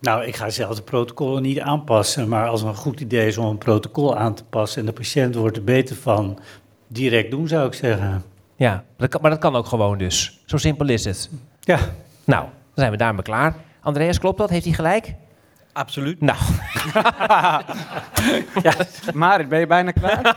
[0.00, 3.38] Nou, ik ga zelf de protocollen niet aanpassen, maar als het een goed idee is
[3.38, 6.38] om een protocol aan te passen en de patiënt wordt er beter van,
[6.88, 8.22] direct doen zou ik zeggen.
[8.56, 8.84] Ja,
[9.20, 10.42] maar dat kan ook gewoon dus.
[10.46, 11.30] Zo simpel is het.
[11.60, 11.78] Ja.
[12.24, 13.54] Nou, zijn we daarmee klaar.
[13.80, 14.50] Andreas, klopt dat?
[14.50, 15.14] Heeft hij gelijk?
[15.72, 16.20] Absoluut.
[16.20, 16.38] Nou.
[18.62, 18.74] ja,
[19.14, 20.36] Marit, ben je bijna klaar?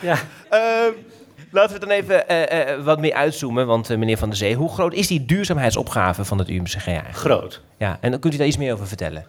[0.00, 0.16] ja.
[0.50, 0.92] Ehm,
[1.50, 3.66] laten we dan even eh, eh, wat meer uitzoomen.
[3.66, 7.16] Want meneer Van der Zee, hoe groot is die duurzaamheidsopgave van het UMCG eigenlijk?
[7.16, 7.62] Groot.
[7.76, 9.26] Ja, en dan kunt u daar iets meer over vertellen.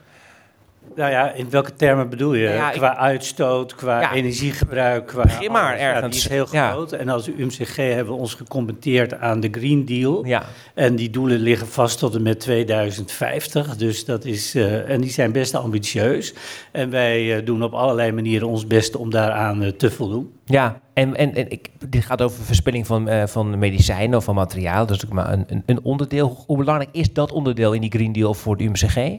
[0.97, 2.47] Nou ja, in welke termen bedoel je?
[2.49, 4.13] Ja, ik- qua uitstoot, qua Ja.
[4.13, 5.79] energiegebruik, qua Begin maar alles.
[5.81, 6.11] Ja, ergens.
[6.15, 6.91] die is heel groot.
[6.91, 10.25] En als UMCG hebben we ons gecommitteerd aan de Green Deal.
[10.25, 10.43] Ja.
[10.73, 13.75] En die doelen liggen vast tot en met 2050.
[13.75, 16.33] Dus dat is, eh, en die zijn best ambitieus.
[16.71, 20.31] En wij eh, doen op allerlei manieren ons best om daaraan eh, te voldoen.
[20.45, 24.85] Ja, en, en, en ik, dit gaat over verspilling van, van medicijnen of van materiaal.
[24.85, 26.43] Dat is natuurlijk maar een, een, een onderdeel.
[26.47, 29.11] Hoe belangrijk is dat onderdeel in die Green Deal voor de UMCG?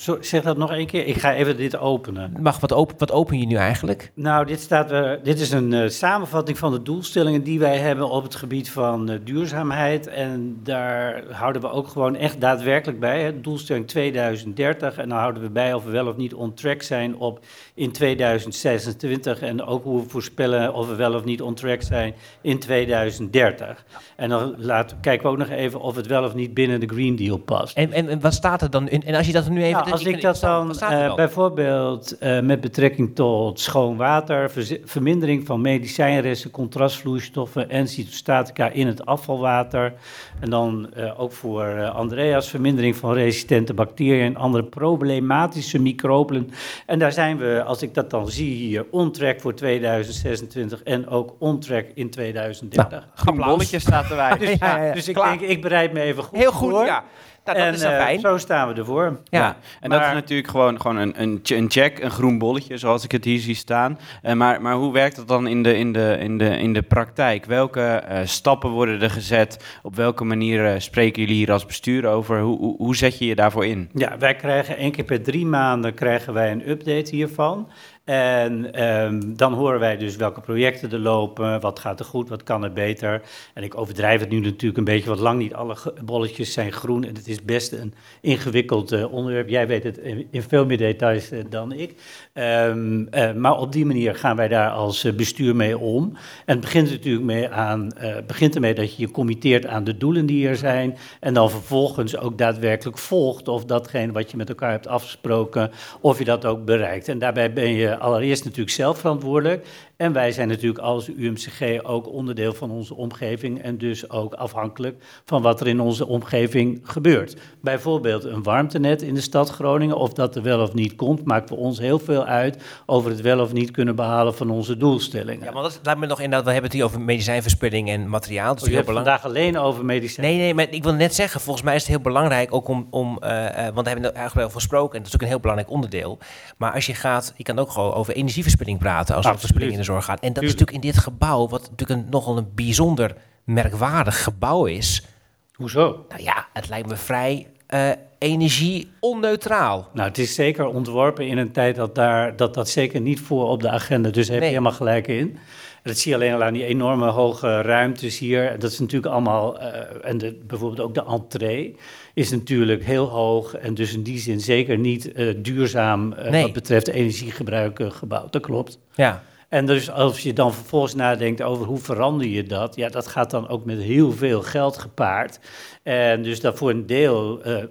[0.00, 1.06] Zo, zeg dat nog één keer.
[1.06, 2.36] Ik ga even dit openen.
[2.40, 4.12] Mag, wat, open, wat open je nu eigenlijk?
[4.14, 8.10] Nou, dit, staat, eh, dit is een eh, samenvatting van de doelstellingen die wij hebben
[8.10, 10.06] op het gebied van eh, duurzaamheid.
[10.06, 13.22] En daar houden we ook gewoon echt daadwerkelijk bij.
[13.22, 13.40] Hè.
[13.40, 14.96] Doelstelling 2030.
[14.98, 17.44] En dan houden we bij of we wel of niet on track zijn op
[17.74, 19.40] in 2026.
[19.40, 23.84] En ook hoe we voorspellen of we wel of niet on track zijn in 2030.
[24.16, 26.88] En dan laten, kijken we ook nog even of het wel of niet binnen de
[26.88, 27.76] Green Deal past.
[27.76, 29.02] En, en, en wat staat er dan in?
[29.02, 29.89] En als je dat nu even...
[29.92, 34.50] als ik dat dan eh, bijvoorbeeld eh, met betrekking tot schoon water,
[34.84, 39.92] vermindering van medicijnresten, contrastvloeistoffen en cytostatica in het afvalwater.
[40.40, 46.50] En dan eh, ook voor eh, Andreas, vermindering van resistente bacteriën en andere problematische microben.
[46.86, 51.08] En daar zijn we, als ik dat dan zie hier, on track voor 2026 en
[51.08, 53.08] ook on track in 2030.
[53.14, 54.38] Groen bolletje staat erbij.
[54.38, 54.92] Dus, Ja, ja, ja.
[54.92, 55.38] dus ik Klaar.
[55.38, 56.84] denk, ik bereid me even goed Heel goed, voor.
[56.84, 57.04] ja.
[57.44, 59.20] Nou, dat en is dan eh, zo staan we ervoor.
[59.24, 62.76] Ja, en dat is natuurlijk gewoon, gewoon een, een, ch- een check, een groen bolletje,
[62.76, 63.98] zoals ik het hier zie staan.
[64.22, 66.82] Eh, maar, maar hoe werkt dat dan in de, in de, in de, in de
[66.82, 67.44] praktijk?
[67.44, 69.64] Welke eh, stappen worden er gezet?
[69.82, 72.40] Op welke manier eh, spreken jullie hier als bestuur over?
[72.40, 73.88] Hoe, hoe, hoe zet je je daarvoor in?
[73.94, 77.68] Ja, wij krijgen één keer per drie maanden krijgen wij een update hiervan.
[78.04, 82.42] En ehm, dan horen wij dus welke projecten er lopen, wat gaat er goed, wat
[82.42, 83.22] kan er beter.
[83.54, 87.04] En ik overdrijf het nu natuurlijk een beetje, want lang niet alle bolletjes zijn groen.
[87.04, 89.48] En het is best een ingewikkeld eh, onderwerp.
[89.48, 91.94] Jij weet het in, in veel meer details eh, dan ik.
[92.32, 96.12] Ehm, eh, maar op die manier gaan wij daar als eh, bestuur mee om.
[96.44, 99.96] En het begint natuurlijk mee aan, eh, begint ermee dat je je committeert aan de
[99.96, 100.96] doelen die er zijn.
[101.20, 105.70] En dan vervolgens ook daadwerkelijk volgt of datgene wat je met elkaar hebt afgesproken,
[106.00, 107.08] of je dat ook bereikt.
[107.08, 109.66] En daarbij ben je allereerst natuurlijk zelf verantwoordelijk.
[109.96, 115.04] En wij zijn natuurlijk als UMCG ook onderdeel van onze omgeving en dus ook afhankelijk
[115.24, 117.36] van wat er in onze omgeving gebeurt.
[117.60, 121.48] Bijvoorbeeld een warmtenet in de stad Groningen, of dat er wel of niet komt, maakt
[121.48, 125.44] voor ons heel veel uit over het wel of niet kunnen behalen van onze doelstellingen.
[125.44, 128.48] Ja, maar dat lijkt me nog inderdaad, we hebben het hier over medicijnverspilling en materiaal.
[128.54, 129.20] Dat is Oh, heel belangrijk.
[129.20, 130.30] vandaag alleen over medicijnen.
[130.30, 132.86] Nee, nee, maar ik wil net zeggen, volgens mij is het heel belangrijk ook om,
[132.90, 135.14] om eh, eh, want daar hebben we het eigenlijk wel over gesproken en dat is
[135.14, 136.18] ook een heel belangrijk onderdeel.
[136.56, 139.72] Maar als je gaat, je kan ook gewoon over energieverspilling praten als het over verspilling
[139.72, 140.20] in de zorg gaat.
[140.20, 143.14] En dat is natuurlijk in dit gebouw, wat natuurlijk een, nogal een bijzonder
[143.44, 145.06] merkwaardig gebouw is.
[145.54, 146.04] Hoezo?
[146.08, 147.90] Nou ja, het lijkt me vrij eh
[148.20, 149.88] energie onneutraal.
[149.92, 153.48] Nou, het is zeker ontworpen in een tijd dat daar, dat, dat zeker niet voor
[153.48, 154.10] op de agenda.
[154.10, 155.38] Dus daar heb je helemaal gelijk in.
[155.82, 158.58] Dat zie je alleen al aan die enorme hoge ruimtes hier.
[158.58, 161.76] Dat is natuurlijk allemaal, eh, en de, bijvoorbeeld ook de entree
[162.14, 163.54] is natuurlijk heel hoog.
[163.54, 166.42] En dus in die zin zeker niet eh, duurzaam Nee.
[166.42, 168.32] wat betreft energiegebruik gebouwd.
[168.32, 168.78] Dat klopt.
[168.94, 169.22] Ja.
[169.50, 173.30] En dus als je dan vervolgens nadenkt over hoe verander je dat, ja, dat gaat
[173.30, 175.40] dan ook met heel veel geld gepaard.
[175.82, 177.64] En dus dat voor een deel uh,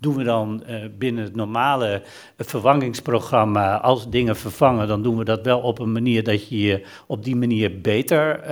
[0.00, 2.02] doen we dan uh, binnen het normale
[2.36, 7.24] vervangingsprogramma, als dingen vervangen, dan doen we dat wel op een manier dat je op
[7.24, 8.50] die manier beter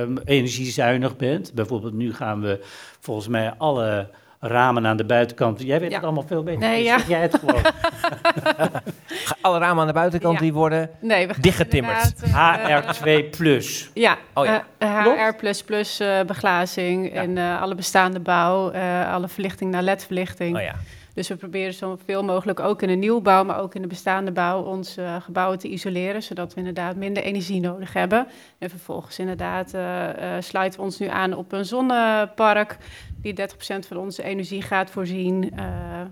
[0.00, 1.54] um, energiezuinig bent.
[1.54, 2.58] Bijvoorbeeld nu gaan we
[3.00, 4.08] volgens mij alle
[4.44, 5.62] ramen aan de buitenkant.
[5.62, 5.94] Jij weet Ja.
[5.96, 6.60] het allemaal veel beter.
[6.60, 6.98] Nee, Dus ja.
[6.98, 7.62] zeg Jij het gewoon.
[9.40, 10.40] Alle ramen aan de buitenkant Ja.
[10.40, 12.12] die worden Nee, dichtgetimmerd.
[12.16, 13.90] inderdaad, eh, HR2 plus.
[13.94, 14.64] Ja, Oh ja.
[14.78, 15.18] eh, Klopt.
[15.40, 20.56] HR++ eh, beglazing en eh, alle bestaande bouw, eh, alle verlichting naar LED-verlichting.
[20.56, 20.74] Oh ja.
[21.14, 24.62] Dus we proberen zoveel mogelijk ook in de nieuwbouw, maar ook in de bestaande bouw
[24.62, 28.26] onze eh, gebouwen te isoleren, zodat we inderdaad minder energie nodig hebben.
[28.58, 32.76] En vervolgens inderdaad eh, eh, sluiten we ons nu aan op een zonnepark
[33.22, 33.44] die 30%
[33.88, 35.50] van onze energie gaat voorzien.
[35.56, 35.64] Eh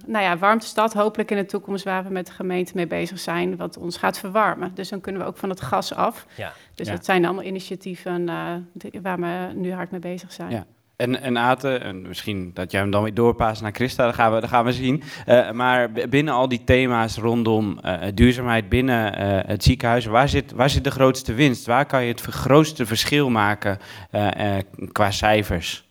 [0.06, 3.56] nou ja, warmtestad hopelijk in de toekomst waar we met de gemeente mee bezig zijn,
[3.56, 4.70] wat ons gaat verwarmen.
[4.74, 6.26] Dus dan kunnen we ook van het gas af.
[6.36, 6.52] Ja.
[6.74, 6.92] Dus Ja.
[6.94, 10.50] dat zijn allemaal initiatieven eh, die- waar we nu hard mee bezig zijn.
[10.50, 10.64] Ja.
[10.96, 14.34] En, en Ate, en misschien dat jij hem dan weer doorpaast naar Christa, dat gaan
[14.34, 15.02] we, dat gaan we zien.
[15.26, 20.52] Eh, maar binnen al die thema's rondom eh, duurzaamheid binnen eh, het ziekenhuis, waar zit,
[20.52, 21.66] waar zit de grootste winst?
[21.66, 23.78] Waar kan je het grootste verschil maken
[24.10, 25.88] eh, eh, qua cijfers?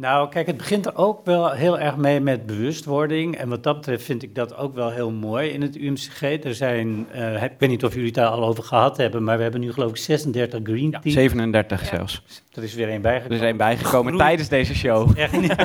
[0.00, 3.36] Nou, kijk, het begint er ook wel heel erg mee met bewustwording.
[3.36, 6.22] En wat dat betreft vind ik dat ook wel heel mooi in het UMCG.
[6.22, 9.36] Er zijn, eh, ik weet niet of jullie het daar al over gehad hebben, maar
[9.36, 11.14] we hebben nu geloof ik 36 green teams.
[11.14, 12.22] 37 zelfs.
[12.54, 13.36] Er is weer één bijgekomen.
[13.36, 15.10] Er is één bijgekomen Groen- tijdens deze show.
[15.18, 15.54] Echt niet.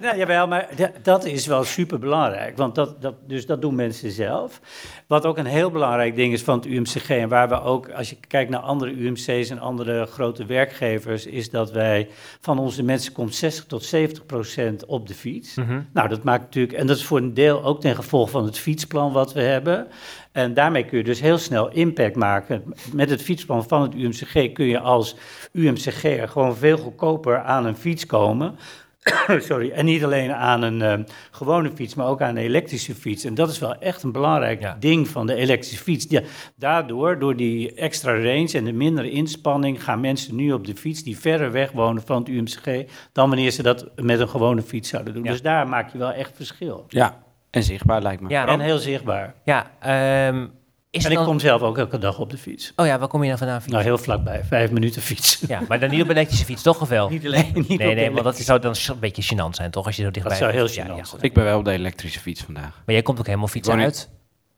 [0.00, 0.68] Nou, jawel, maar
[1.02, 2.56] dat is wel super belangrijk.
[2.56, 4.60] Want dat, dat, dus dat doen mensen zelf.
[5.06, 7.08] Wat ook een heel belangrijk ding is van het UMCG.
[7.08, 11.26] En waar we ook, als je kijkt naar andere UMC's en andere grote werkgevers.
[11.26, 12.08] is dat wij
[12.44, 15.54] van onze mensen komt 60 tot 70 procent op de fiets.
[15.54, 15.80] Mhm.
[15.92, 16.78] Nou, dat maakt natuurlijk.
[16.78, 19.86] En dat is voor een deel ook ten gevolge van het fietsplan wat we hebben.
[20.32, 22.74] En daarmee kun je dus heel snel impact maken.
[22.92, 25.16] Met het fietsplan van het UMCG kun je als
[25.52, 28.56] UMCG'er gewoon veel goedkoper aan een fiets komen.
[29.38, 30.98] Sorry, en niet alleen aan een eh,
[31.30, 33.24] gewone fiets, maar ook aan een elektrische fiets.
[33.24, 36.06] En dat is wel echt een belangrijk ding van de elektrische fiets.
[36.08, 36.20] Ja,
[36.56, 41.02] daardoor, door die extra range en de mindere inspanning, gaan mensen nu op de fiets
[41.02, 44.88] die verder weg wonen van het UMCG dan wanneer ze dat met een gewone fiets
[44.88, 45.22] zouden doen.
[45.22, 46.84] Dus daar maak je wel echt verschil.
[46.88, 48.28] Ja, en zichtbaar lijkt me.
[48.28, 49.34] Ja, en heel zichtbaar.
[49.44, 50.46] Ja, ehm,
[50.94, 52.72] is en ik dan- kom zelf ook elke dag op de fiets.
[52.76, 53.62] Oh ja, waar kom je dan vandaan?
[53.66, 55.42] Nou, heel vlakbij, vijf minuten fiets.
[55.48, 57.08] Ja, maar dan niet op een elektrische fiets, toch of wel?
[57.08, 59.86] Niet alleen, niet nee, de nee, want dat zou dan een beetje gênant zijn, toch?
[59.86, 60.68] Als je zo dichtbij zou heel.
[60.70, 61.04] Ja, gênant ja.
[61.20, 62.82] Ik ben wel op de elektrische fiets vandaag.
[62.86, 64.08] Maar jij komt ook helemaal fietsen in uit.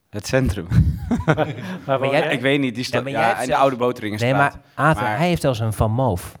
[0.09, 0.67] Het centrum.
[1.85, 4.33] Maar jij- ik weet niet, die Ja, maar ja, in de zelf- oude Boteringenstraat.
[4.33, 4.41] Nee,
[4.75, 6.35] maar Aten, Maar- hij heeft zelfs een Van Moof.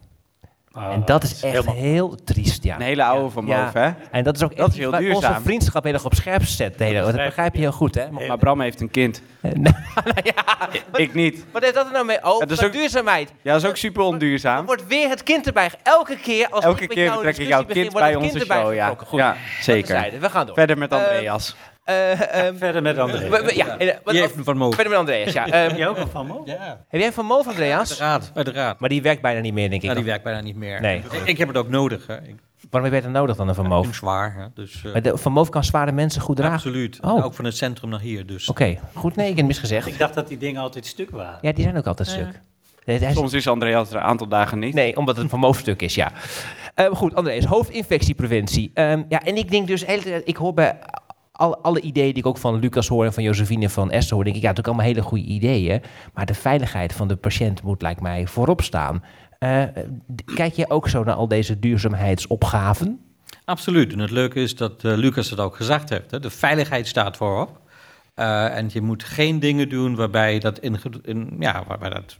[0.91, 2.75] En dat is echt helemaal- heel triest, ja.
[2.75, 3.89] Een hele oude Van Moof, hè?
[4.11, 5.43] En dat is ook Dat echt is heel waar onze duurzaam.
[5.43, 6.77] vriendschap heel erg op scherp zet.
[6.77, 8.11] Nee, dat begrijp je heel goed, hè?
[8.27, 9.21] Maar Bram heeft een kind.
[10.95, 11.45] Ik niet.
[11.51, 12.17] Wat heeft dat er nou mee?
[12.23, 13.31] Oh, dat is dat ook- duurzaamheid.
[13.41, 14.57] Ja, dat is ook super onduurzaam.
[14.59, 15.69] Er wordt weer het kind erbij.
[15.83, 18.07] Elke keer als Elke ik met keer betrek ik jouw discussie kind begin, bij wordt
[18.07, 19.05] het onze kind erbij show, ja.
[19.07, 20.19] Goed, Ja, dat zeker.
[20.19, 20.55] We gaan door.
[20.55, 21.55] Verder met Eh, Andreas.
[21.87, 23.21] Ehm, Verder met Andreas.
[23.29, 24.73] we- we- Ja, eh, wat- Die heeft een Van Moof.
[24.75, 25.43] Verder met Andreas, ja.
[25.49, 26.45] Heb Ehm, jij ook een Van Moof?
[26.47, 26.85] Ja.
[26.87, 27.89] Heb jij een Van Moof, Andreas?
[27.89, 28.79] Uiteraard, uiteraard.
[28.79, 29.87] Maar die werkt bijna niet meer, denk ik.
[29.87, 30.81] Ja, die of- werkt bijna niet meer.
[30.81, 30.97] Nee.
[31.11, 32.07] Ik, ik heb het ook nodig.
[32.07, 32.15] Hè.
[32.21, 32.35] Ik
[32.69, 33.85] Waarom heb je het nodig dan, een Van Moof?
[33.85, 34.35] ben zwaar.
[34.37, 34.45] Hè.
[34.53, 36.53] Dus, eh, Maar de Van Moof kan zware mensen goed dragen?
[36.55, 36.97] absoluut.
[37.01, 37.25] Oh.
[37.25, 38.25] Ook van het centrum naar hier.
[38.25, 38.49] Dus.
[38.49, 39.15] Oké, goed.
[39.15, 39.87] Nee, ik heb het misgezegd.
[39.87, 41.37] Ik dacht dat die dingen altijd stuk waren.
[41.41, 42.41] Ja, die zijn ook altijd stuk.
[43.13, 44.73] Soms is Andreas er een aantal dagen niet.
[44.73, 46.11] Nee, omdat het een vermoofstuk is, ja.
[46.75, 48.71] Eh, goed, Andreas, hoofdinfectiepreventie.
[48.73, 49.83] Ehm, ja, en ik denk dus,
[50.23, 50.77] ik hoor bij
[51.37, 54.15] al, alle ideeën die ik ook van Lucas hoor en van Josephine en van Esther
[54.15, 55.81] hoor, denk ik, ja, natuurlijk allemaal hele goede ideeën.
[56.13, 59.03] Maar de veiligheid van de patiënt moet, lijkt mij, voorop staan.
[59.39, 59.63] Eh,
[60.35, 62.99] kijk je ook zo naar al deze duurzaamheidsopgaven?
[63.45, 63.93] Absoluut.
[63.93, 66.11] En het leuke is dat eh, Lucas het ook gezegd heeft.
[66.11, 66.19] Hè.
[66.19, 67.61] De veiligheid staat voorop.
[68.13, 72.17] Eh, en je moet geen dingen doen waarbij dat, in, in, ja, waarbij dat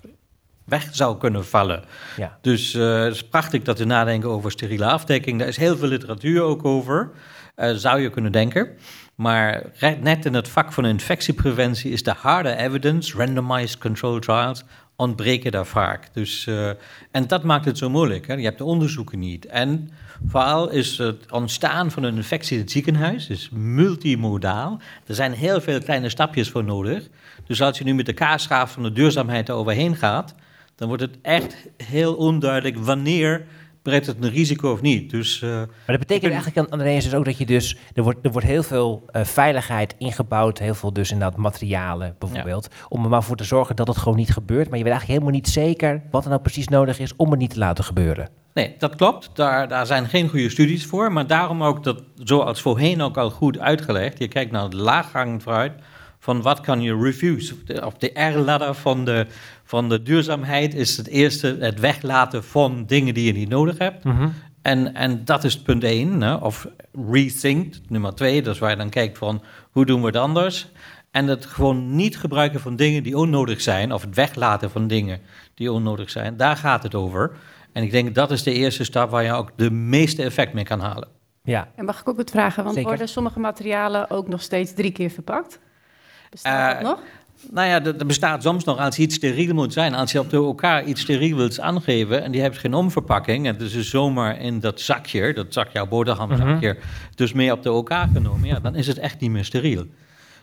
[0.66, 1.84] weg zou kunnen vallen.
[2.18, 2.38] Ja.
[2.42, 5.40] Dus het is prachtig dat we nadenken over steriele afdekking.
[5.40, 7.12] Daar is heel veel literatuur ook over.
[7.56, 8.78] Zou je kunnen denken.
[9.18, 9.64] Maar
[10.02, 14.64] net in het vak van infectiepreventie is de harde evidence, randomized controlled trials,
[14.96, 16.14] ontbreken daar vaak.
[16.14, 16.70] Dus, eh,
[17.12, 18.28] en dat maakt het zo moeilijk.
[18.28, 18.34] Hè?
[18.34, 19.46] Je hebt de onderzoeken niet.
[19.46, 19.90] En
[20.28, 24.80] vooral is het ontstaan van een infectie in het ziekenhuis is multimodaal.
[25.06, 27.08] Er zijn heel veel kleine stapjes voor nodig.
[27.48, 30.36] Dus als je nu met de kaasschaaf van de duurzaamheid eroverheen gaat,
[30.76, 33.46] dan wordt het echt heel onduidelijk wanneer
[33.88, 35.10] brengt het een risico of niet.
[35.10, 37.78] Dus, eh, Maar dat betekent eigenlijk, Andreas, dus ook dat je dus...
[37.94, 42.68] Er wordt, er wordt heel veel eh, veiligheid ingebouwd, heel veel dus inderdaad materialen bijvoorbeeld.
[42.90, 44.70] Om er maar voor te zorgen dat het gewoon niet gebeurt.
[44.70, 47.40] Maar je weet eigenlijk helemaal niet zeker wat er nou precies nodig is om het
[47.40, 48.30] niet te laten gebeuren.
[48.54, 49.30] Nee, dat klopt.
[49.34, 51.12] Daar, daar zijn geen goede studies voor.
[51.12, 55.42] Maar daarom ook dat, zoals voorheen ook al goed uitgelegd, je kijkt naar het laaghangend
[55.42, 55.72] fruit,
[56.20, 57.54] van wat kan je reviews.
[57.84, 59.28] Op de R-ladder van de,
[59.68, 64.04] van de duurzaamheid is het eerste het weglaten van dingen die je niet nodig hebt.
[64.04, 64.30] Mhm.
[64.62, 66.22] En, en dat is punt één.
[66.22, 66.34] Hè?
[66.34, 66.68] Of
[67.12, 68.42] rethink, nummer twee.
[68.42, 70.68] Dat is waar je dan kijkt van hoe doen we het anders.
[71.12, 73.94] En het gewoon niet gebruiken van dingen die onnodig zijn.
[73.94, 75.20] Of het weglaten van dingen
[75.54, 76.38] die onnodig zijn.
[76.38, 77.32] Daar gaat het over.
[77.74, 80.64] En ik denk dat is de eerste stap waar je ook de meeste effect mee
[80.64, 81.08] kan halen.
[81.44, 81.68] Ja.
[81.76, 82.64] En mag ik ook wat vragen?
[82.64, 82.90] Want Zeker.
[82.90, 85.60] worden sommige materialen ook nog steeds drie keer verpakt?
[86.30, 87.00] Bestaat dat Eh, nog?
[87.52, 89.94] Nou ja, dat dat bestaat soms nog als iets steriel moet zijn.
[89.94, 93.54] Als je op de elkaar iets steriel wilt aangeven en die hebt geen omverpakking, en
[93.54, 96.78] het is dus zomaar in dat zakje, dat zak jouw boterhamzakje,
[97.16, 99.86] dus mee op de elkaar genomen, ja, dan is het echt niet meer steriel.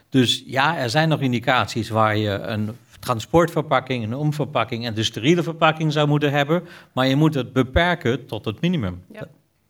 [0.09, 5.43] Dus ja, er zijn nog indicaties waar je een transportverpakking, een omverpakking en de steriele
[5.43, 9.03] verpakking zou moeten hebben, maar je moet het beperken tot het minimum.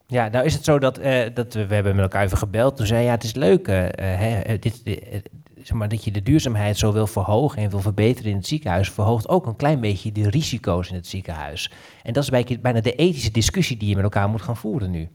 [0.06, 2.76] Ja, nou is het zo dat, eh, dat we, we hebben met elkaar even gebeld.
[2.76, 4.82] Toen zei hij, ja, het is leuk eh, eh, hè, dit,
[5.72, 9.28] maar, dat je de duurzaamheid zo wil verhogen en wil verbeteren in het ziekenhuis, verhoogt
[9.28, 11.70] ook een klein beetje de risico's in het ziekenhuis.
[12.02, 15.08] En dat is bijna- de ethische discussie die je met elkaar moet gaan voeren nu.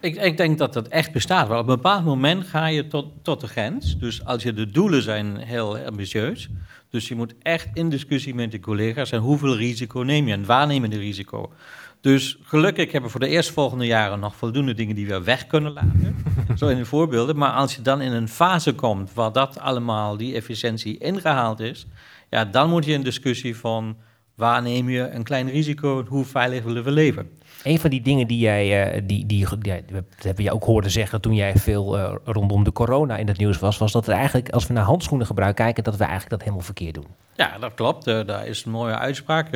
[0.00, 1.48] Ik, ik denk dat dat echt bestaat.
[1.48, 3.98] Want op een bepaald moment ga je tot, tot de grens.
[3.98, 6.48] Dus als je de doelen zijn heel ambitieus.
[6.90, 9.12] Dus je moet echt in discussie met de collega's.
[9.12, 11.52] En hoeveel risico neem je en waar neem je de risico?
[12.00, 15.72] Dus gelukkig hebben we voor de eerstvolgende jaren nog voldoende dingen die we weg kunnen
[15.72, 16.16] laten.
[16.58, 17.36] Zo in de voorbeelden.
[17.36, 21.86] Maar als je dan in een fase komt waar dat allemaal, die efficiëntie ingehaald is.
[22.30, 23.96] Ja, dan moet je in discussie van
[24.34, 27.30] waar neem je een klein risico hoe veilig willen we leven.
[27.62, 31.20] Een van die dingen die jij, eh, die, die, dat hebben je ook hoorden zeggen
[31.20, 34.50] toen jij veel eh, rondom de corona in het nieuws was, was dat er eigenlijk,
[34.50, 37.06] als we naar handschoenengebruik kijken, dat we eigenlijk dat helemaal verkeerd doen.
[37.34, 38.06] Ja, dat klopt.
[38.06, 39.48] Eh, daar is een mooie uitspraak.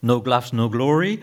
[0.00, 1.20] no gloves, no glory.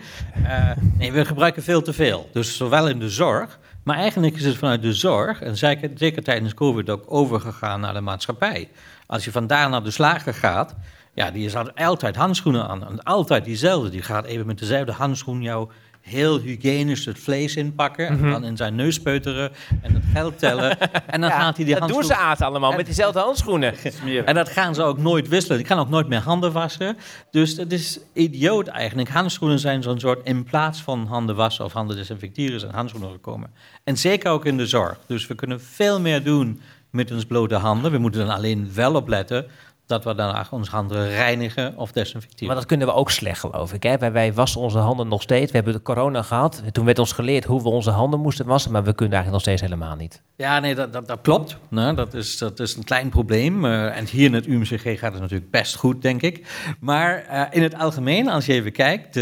[0.98, 2.28] Nee, we gebruiken veel te veel.
[2.32, 6.22] Dus zowel in de zorg, maar eigenlijk is het vanuit de zorg, en zeker, zeker
[6.22, 8.68] tijdens COVID ook overgegaan naar de maatschappij.
[9.06, 10.74] Als je vandaar naar de slager gaat,
[11.16, 12.86] ja, die is altijd handschoenen aan.
[12.86, 13.90] En altijd diezelfde.
[13.90, 15.70] Die gaat even met dezelfde handschoen jou
[16.06, 18.12] heel hygiënisch het vlees inpakken.
[18.12, 18.24] Mhm.
[18.24, 19.52] En dan in zijn neus peuteren
[19.82, 20.76] en het geld tellen.
[21.06, 23.74] En dan Ja, gaat hij die dat doen ze aard allemaal, met diezelfde handschoenen.
[24.24, 25.58] En dat gaan ze ook nooit wisselen.
[25.58, 26.96] Die gaan ook nooit meer handen wassen.
[27.30, 29.08] Dus het is idioot eigenlijk.
[29.08, 33.50] Handschoenen zijn zo'n soort in plaats van handen wassen of handen desinfecteren zijn handschoenen gekomen.
[33.84, 34.98] En zeker ook in de zorg.
[35.06, 37.92] Dus we kunnen veel meer doen met ons blote handen.
[37.92, 39.46] We moeten er alleen wel op letten
[39.86, 42.46] dat we daarna onze handen reinigen of desinfecteren.
[42.46, 43.82] Maar dat kunnen we ook slecht, geloof ik.
[43.82, 43.98] Hè?
[43.98, 45.50] Wij, wij wassen onze handen nog steeds.
[45.50, 46.62] We hebben de corona gehad.
[46.72, 49.54] Toen werd ons geleerd hoe we onze handen moesten wassen, maar we kunnen eigenlijk nog
[49.54, 50.22] steeds helemaal niet.
[50.36, 51.56] Ja, nee, dat, dat, dat klopt.
[51.68, 53.64] Nou, dat, is, dat is een klein probleem.
[53.64, 56.46] Eh, en hier in het UMCG gaat het natuurlijk best goed, denk ik.
[56.80, 59.20] Maar eh, in het algemeen, als je even kijkt...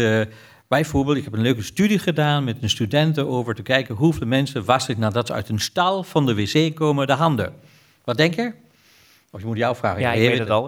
[0.67, 3.27] bijvoorbeeld, ik heb een leuke studie gedaan met een studenten...
[3.27, 7.07] over te kijken hoeveel mensen wassen nadat ze uit een stal van de wc komen
[7.07, 7.53] de handen.
[8.03, 8.63] Wat denk je?
[9.35, 10.01] Of je moet jou vragen.
[10.01, 10.65] Ja, ik weet het al.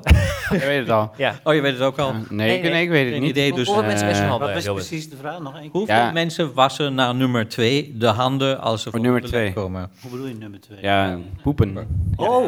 [0.51, 1.11] Ik weet het al.
[1.17, 1.39] Ja.
[1.43, 2.13] Oh, je weet het ook al?
[2.29, 3.29] nee, nee, ik weet het niet.
[3.29, 3.67] idee, dus...
[3.67, 5.39] Hoeveel mensen wassen eh, handen, Wat is precies de vraag?
[5.39, 5.71] Nog één keer?
[5.71, 6.11] Hoeveel Ja.
[6.11, 9.63] mensen wassen naar nummer twee de handen als ze voor nummer het toilet twee.
[9.63, 9.89] komen?
[10.01, 10.77] Hoe bedoel je nummer twee?
[10.81, 11.87] Ja, poepen.
[12.15, 12.45] Oh!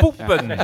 [0.00, 0.56] Poepen!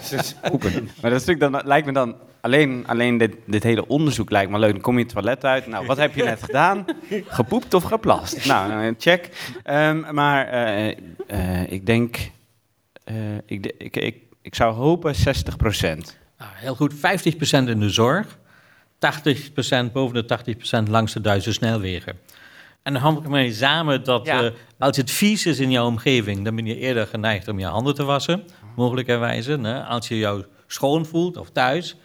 [0.51, 0.89] poepen.
[1.03, 2.15] Maar dat stuk dan, lijkt me dan...
[2.41, 4.73] Alleen, alleen dit, dit hele onderzoek lijkt me leuk.
[4.73, 5.67] Dan kom je het toilet uit.
[5.67, 6.85] Nou, wat heb je net gedaan?
[7.27, 8.47] Gepoept of geplast?
[8.47, 9.29] Nou, eh, check.
[9.63, 10.89] Ehm, maar eh,
[11.27, 12.17] eh, ik denk...
[13.05, 13.15] eh,
[13.47, 16.19] ik, ik, ik, ik zou hopen 60 procent.
[16.39, 16.99] Nou, heel goed, 50%
[17.51, 18.39] in de zorg,
[19.89, 20.55] 80% boven de
[20.87, 22.19] 80% langs de Duitse snelwegen.
[22.83, 24.43] En dan hangen we mee samen dat Ja.
[24.45, 27.67] eh, als het vies is in jouw omgeving, dan ben je eerder geneigd om je
[27.67, 28.45] handen te wassen,
[28.77, 29.59] mogelijkerwijze.
[29.63, 29.83] Hè?
[29.83, 31.97] Als je jou schoon voelt of thuis,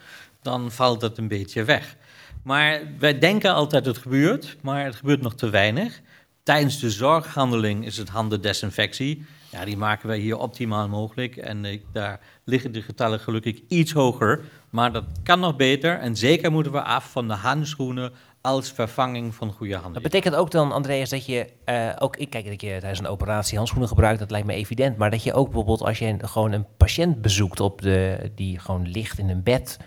[0.42, 1.96] dan valt dat een beetje weg.
[2.44, 6.02] Maar wij denken altijd het gebeurt, maar het gebeurt nog te weinig.
[6.44, 9.26] Tijdens de zorghandeling is het handendesinfectie.
[9.50, 11.36] Ja, die maken wij hier optimaal mogelijk.
[11.38, 14.44] En eh, daar liggen de getallen gelukkig iets hoger.
[14.70, 16.00] Maar dat kan nog beter.
[16.00, 19.94] En zeker moeten we af van de handschoenen als vervanging van goede handen.
[19.94, 23.08] Dat betekent ook dan, Andreas, dat je eh, ook, ik kijk dat je tijdens een
[23.08, 24.98] operatie handschoenen gebruikt, dat lijkt me evident.
[24.98, 28.88] Maar dat je ook bijvoorbeeld als je gewoon een patiënt bezoekt op de, die gewoon
[28.88, 29.78] ligt in een bed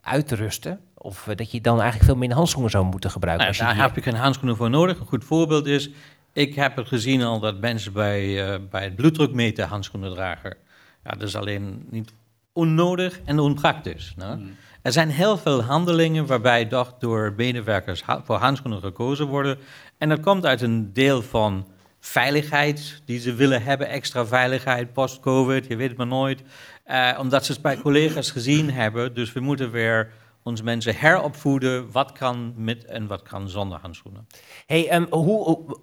[0.00, 3.46] uit te rusten, of eh, dat je dan eigenlijk veel minder handschoenen zou moeten gebruiken.
[3.46, 5.00] Nou, als je daar heb je geen handschoenen voor nodig.
[5.00, 5.90] Een goed voorbeeld is,
[6.32, 10.56] ik heb het gezien al dat mensen bij, eh, bij het bloeddrukmeten handschoenen dragen.
[11.04, 12.12] Ja, dat is alleen niet
[12.52, 14.12] onnodig en onpraktisch.
[14.16, 14.40] Nou.
[14.82, 19.58] Er zijn heel veel handelingen waarbij toch door medewerkers ha- voor handschoenen gekozen worden.
[19.98, 21.66] En dat komt uit een deel van
[22.00, 26.42] veiligheid die ze willen hebben, extra veiligheid post-COVID, je weet het maar nooit.
[26.84, 29.14] Eh, omdat ze het bij collega's gezien hebben.
[29.14, 30.12] Dus we moeten weer
[30.42, 34.26] onze mensen heropvoeden wat kan met en wat kan zonder handschoenen.
[34.66, 35.78] Hey, hoe, hoe-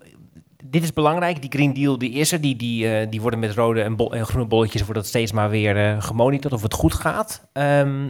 [0.69, 1.41] dit is belangrijk.
[1.41, 2.41] Die Green Deal die is er.
[2.41, 5.31] Die, die, eh, die worden met rode en, bol- en groene bolletjes wordt dat steeds
[5.31, 7.47] maar weer eh, gemonitord of het goed gaat.
[7.53, 8.09] Ehm,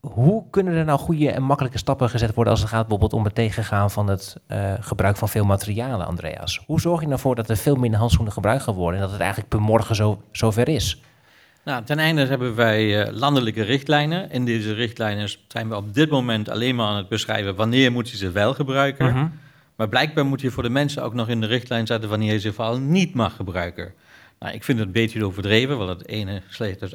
[0.00, 3.24] hoe kunnen er nou goede en makkelijke stappen gezet worden als het gaat bijvoorbeeld om
[3.24, 6.62] het tegengaan van het eh, gebruik van veel materialen, Andreas?
[6.66, 9.20] Hoe zorg je ervoor dat er veel minder handschoenen gebruikt gaan worden en dat het
[9.20, 11.00] eigenlijk per morgen zo, zover is?
[11.64, 14.30] Nou, ten einde hebben wij landelijke richtlijnen.
[14.30, 18.10] In deze richtlijnen zijn we op dit moment alleen maar aan het beschrijven wanneer moet
[18.10, 19.12] je ze wel gebruiken.
[19.12, 19.26] Mhm.
[19.76, 22.40] Maar blijkbaar moet je voor de mensen ook nog in de richtlijn zetten wanneer je
[22.40, 23.94] ze vooral niet mag gebruiken.
[24.38, 26.42] Nou, ik vind het een beetje overdreven, want het ene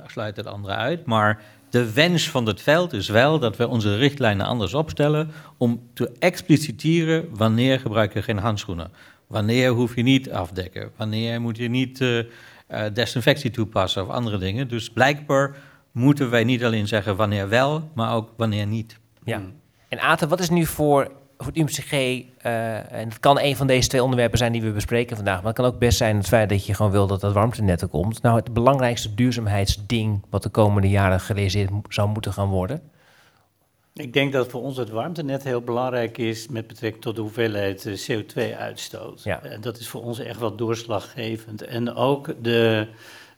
[0.06, 1.06] sluit het, andere uit.
[1.06, 5.82] Maar de wens van het veld is wel dat we onze richtlijnen anders opstellen om
[5.94, 8.92] te expliciteren wanneer gebruik je geen handschoenen.
[9.28, 10.92] Wanneer hoef je niet afdekken?
[10.96, 12.26] Wanneer moet je niet eh, eh,
[12.94, 14.68] desinfectie toepassen of andere dingen?
[14.68, 15.56] Dus blijkbaar
[15.92, 18.98] moeten wij niet alleen zeggen wanneer wel, maar ook wanneer niet.
[19.24, 19.42] Ja.
[19.88, 21.12] En Aten, wat is nu voor,
[21.44, 25.16] voor het UMCG, en het kan een van deze twee onderwerpen zijn die we bespreken
[25.16, 27.34] vandaag, maar het kan ook best zijn het feit dat je gewoon wil dat dat
[27.34, 28.22] warmtenet er komt.
[28.22, 32.82] Nou, het belangrijkste duurzaamheidsding wat de komende jaren gerealiseerd zou moeten gaan worden?
[33.94, 37.86] Ik denk dat voor ons het warmtenet heel belangrijk is met betrekking tot de hoeveelheid
[37.86, 39.24] eh, CO2-uitstoot.
[39.24, 39.44] Ja.
[39.44, 41.62] En dat is voor ons echt wel doorslaggevend.
[41.62, 42.88] En ook de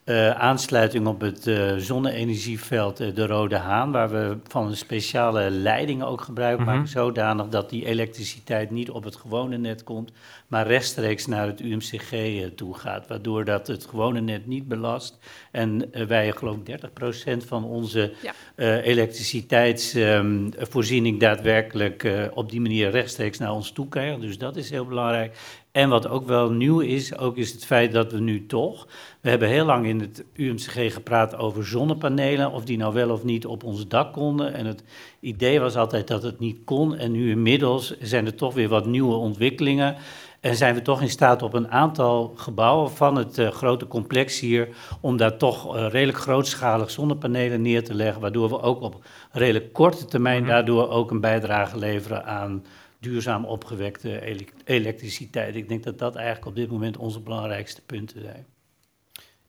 [0.03, 5.49] eh, aansluiting op het eh, zonne-energieveld, eh, de Rode Haan, waar we van een speciale
[5.49, 6.65] leiding ook gebruik Mhm.
[6.67, 10.11] maken, zodanig dat die elektriciteit niet op het gewone net komt,
[10.47, 12.13] maar rechtstreeks naar het UMCG
[12.55, 15.17] toe gaat, waardoor dat het gewone net niet belast.
[15.51, 18.33] En wij, geloof ik, 30% van onze Ja.
[18.81, 24.21] elektriciteitsvoorziening daadwerkelijk eh, op die manier rechtstreeks naar ons toe krijgen.
[24.21, 25.37] Dus dat is heel belangrijk.
[25.72, 28.88] En wat ook wel nieuw is, ook is het feit dat we nu toch...
[29.22, 33.24] We hebben heel lang in het UMCG gepraat over zonnepanelen, of die nou wel of
[33.24, 34.53] niet op ons dak konden.
[34.53, 34.84] En het
[35.19, 36.95] idee was altijd dat het niet kon.
[36.95, 39.95] En nu inmiddels zijn er toch weer wat nieuwe ontwikkelingen.
[40.39, 44.39] En zijn we toch in staat op een aantal gebouwen van het eh, grote complex
[44.39, 44.69] hier,
[45.01, 49.74] om daar toch eh, redelijk grootschalig zonnepanelen neer te leggen, waardoor we ook op redelijk
[49.74, 52.63] korte termijn daardoor ook een bijdrage leveren aan
[53.01, 55.55] duurzaam opgewekte ele- elektriciteit.
[55.55, 58.45] Ik denk dat dat eigenlijk op dit moment onze belangrijkste punten zijn.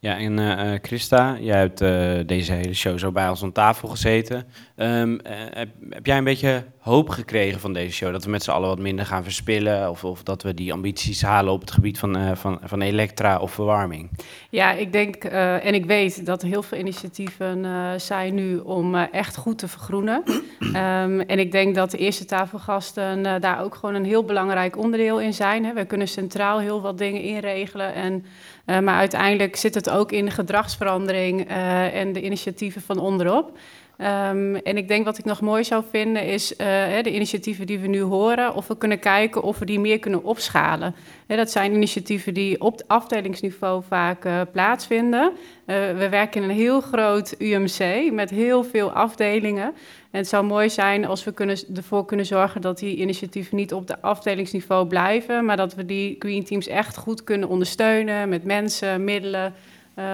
[0.03, 3.53] Ja, en eh, eh, Christa, jij hebt eh, deze hele show zo bij ons aan
[3.53, 4.44] tafel gezeten.
[4.76, 8.12] Ehm, eh, heb, heb jij een beetje hoop gekregen van deze show?
[8.12, 9.90] Dat we met z'n allen wat minder gaan verspillen?
[9.90, 13.53] Of, of dat we die ambities halen op het gebied van, van, van elektra of
[13.53, 14.11] verwarming?
[14.50, 17.66] Ja, ik denk en ik weet dat heel veel initiatieven
[18.00, 20.22] zijn nu om echt goed te vergroenen.
[20.72, 25.20] Ehm, en ik denk dat de eerste tafelgasten daar ook gewoon een heel belangrijk onderdeel
[25.20, 25.64] in zijn.
[25.64, 25.72] Hè.
[25.72, 27.94] We kunnen centraal heel wat dingen inregelen.
[27.94, 28.24] En,
[28.65, 33.59] maar uiteindelijk zit het ook in de gedragsverandering eh, en de initiatieven van onderop.
[34.03, 36.66] Ehm, en ik denk wat ik nog mooi zou vinden is eh,
[37.03, 40.24] de initiatieven die we nu horen, of we kunnen kijken of we die meer kunnen
[40.24, 40.94] opschalen.
[41.26, 45.32] Dat zijn initiatieven die op afdelingsniveau vaak eh, plaatsvinden.
[45.64, 49.72] Eh, we werken in een heel groot UMC met heel veel afdelingen.
[50.11, 53.72] En het zou mooi zijn als we kunnen, ervoor kunnen zorgen dat die initiatieven niet
[53.72, 58.44] op de afdelingsniveau blijven, maar dat we die green teams echt goed kunnen ondersteunen met
[58.44, 59.55] mensen, middelen,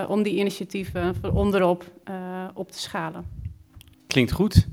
[0.09, 1.84] om die initiatieven onderop
[2.55, 3.48] op te schalen.
[4.09, 4.67] Klinkt goed.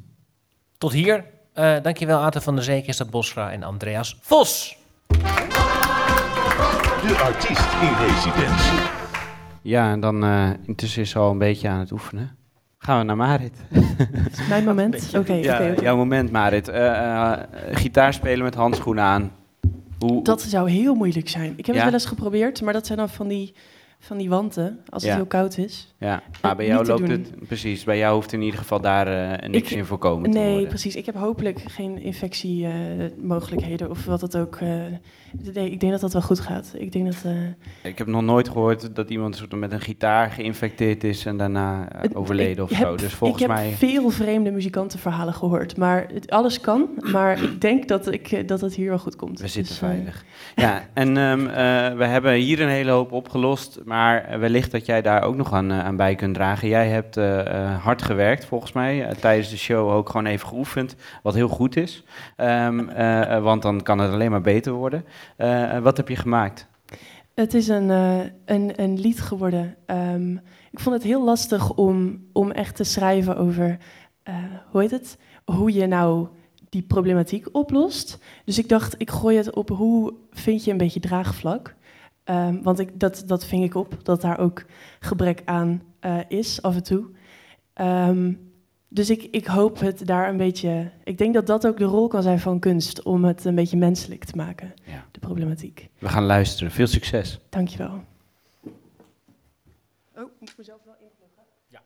[0.78, 1.26] Tot hier.
[1.54, 4.78] Eh dankjewel Aten van der Zee, Christa Bosra en Andreas Vos.
[7.08, 8.80] De artiest in residentie.
[9.62, 12.36] Ja, en dan eh, intussen is ze al een beetje aan het oefenen.
[12.78, 13.54] Gaan we naar Marit.
[14.50, 15.12] mijn moment?
[15.18, 16.68] Oké, ja, jouw moment, Marit.
[16.68, 17.40] Eh, eh,
[17.72, 19.32] gitaar spelen met handschoenen aan.
[20.00, 21.54] Hoe, Dat zou heel moeilijk zijn.
[21.56, 21.82] Ik heb Ja?
[21.82, 23.54] het wel eens geprobeerd, maar dat zijn dan van die,
[24.06, 25.94] van die wanten, als het heel koud is.
[26.00, 27.84] Ja, maar bij jou loopt het precies.
[27.84, 30.68] Bij jou hoeft in ieder geval daar eh, niks Ik- in voorkomen te Nee, worden.
[30.70, 30.96] precies.
[30.96, 34.56] Ik heb hopelijk geen infectiemogelijkheden of wat het ook.
[34.56, 34.70] eh,
[35.54, 36.72] nee, ik denk dat dat wel goed gaat.
[36.78, 37.24] Ik denk dat.
[37.24, 41.38] eh, Ik heb nog nooit gehoord dat iemand soort met een gitaar geïnfecteerd is en
[41.38, 42.90] daarna eh, overleden of ik zo.
[42.90, 43.72] heb- Dus volgens ik heb mij.
[43.72, 46.90] veel vreemde muzikantenverhalen gehoord, maar het, alles kan.
[47.12, 49.40] Maar ik denk dat, ik, eh, dat het hier wel goed komt.
[49.40, 50.26] We zitten Dus, veilig.
[50.56, 55.02] Ja, en ehm, eh, we hebben hier een hele hoop opgelost, maar wellicht dat jij
[55.02, 56.68] daar ook nog aan, aan bij kunt dragen.
[56.68, 57.16] Jij hebt
[57.84, 62.04] hard gewerkt, volgens mij, tijdens de show ook gewoon even geoefend, wat heel goed is.
[62.36, 65.06] Ehm, eh, eh, want dan kan het alleen maar beter worden.
[65.38, 66.68] Eh, eh, wat heb je gemaakt?
[67.34, 69.76] Het is een, eh, een, een lied geworden.
[69.86, 70.32] Ehm,
[70.72, 73.78] ik vond het heel lastig om, om echt te schrijven over,
[74.72, 75.18] hoe heet het?
[75.46, 76.28] Hoe je nou
[76.70, 78.20] die problematiek oplost.
[78.46, 81.76] Dus ik dacht, ik gooi het op hoe vind je een beetje draagvlak.
[82.24, 84.66] Ehm, want ik, dat, dat ving ik op, dat daar ook
[85.00, 85.82] gebrek aan
[86.28, 87.06] is af en toe.
[87.74, 88.34] Ehm,
[88.96, 90.92] dus ik, ik hoop het daar een beetje.
[91.04, 93.78] Ik denk dat dat ook de rol kan zijn van kunst, om het een beetje
[93.78, 95.06] menselijk te maken, Ja.
[95.12, 95.90] de problematiek.
[96.00, 96.72] We gaan luisteren.
[96.72, 97.40] Veel succes.
[97.50, 98.04] Dankjewel.
[100.16, 101.44] Oh, moet ik mezelf wel inpluggen?
[101.68, 101.82] Ja.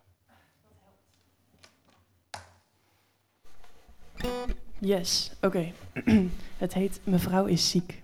[4.79, 5.71] Yes, oké.
[6.57, 8.01] het heet Mevrouw is ziek.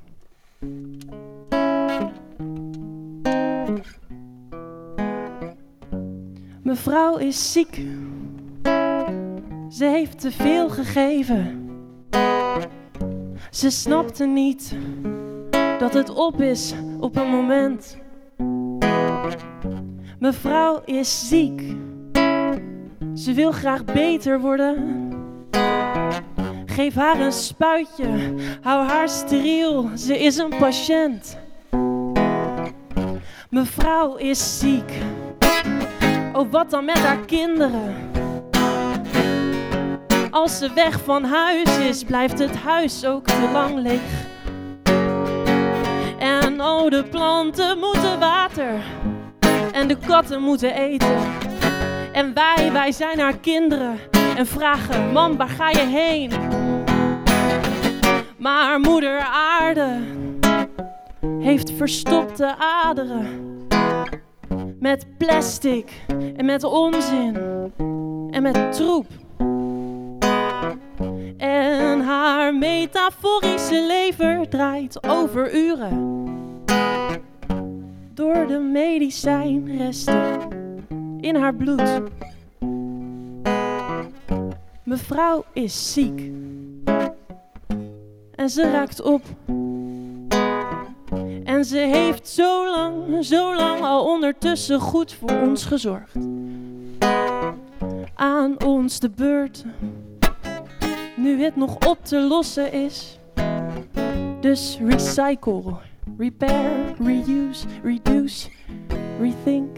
[6.64, 7.82] Mevrouw is ziek.
[9.76, 11.70] Ze heeft te veel gegeven.
[13.52, 14.76] Ze snapte niet
[15.80, 17.98] dat het op is op een moment.
[20.20, 21.62] Mevrouw is ziek.
[23.14, 25.10] Ze wil graag beter worden.
[26.66, 31.38] Geef haar een spuitje, hou haar steriel, ze is een patiënt.
[33.50, 34.92] Mevrouw is ziek.
[36.34, 38.15] Oh, wat dan met haar kinderen?
[40.36, 44.26] Als ze weg van huis is, blijft het huis ook te lang leeg.
[46.20, 48.74] En oh, de planten moeten water
[49.72, 51.18] en de katten moeten eten.
[52.14, 54.00] En wij, wij zijn haar kinderen
[54.38, 56.32] en vragen, mam, waar ga je heen?
[58.38, 59.20] Maar moeder
[59.60, 60.00] aarde
[61.40, 63.28] heeft verstopte aderen.
[64.80, 65.92] Met plastic
[66.38, 67.38] en met onzin
[68.30, 69.06] en met troep.
[71.38, 76.24] En haar metaforische lever draait over uren.
[78.14, 80.40] Door de medicijnresten
[81.20, 82.02] in haar bloed.
[84.84, 86.32] Mevrouw is ziek.
[88.36, 89.22] En ze raakt op.
[91.44, 96.16] En ze heeft zo lang, zo lang al ondertussen goed voor ons gezorgd.
[98.14, 99.66] Aan ons de beurt.
[101.26, 103.20] Nu het nog op te lossen is.
[104.42, 105.78] Dus recycle,
[106.18, 106.72] repair,
[107.04, 108.50] reuse, reduce,
[109.20, 109.78] rethink.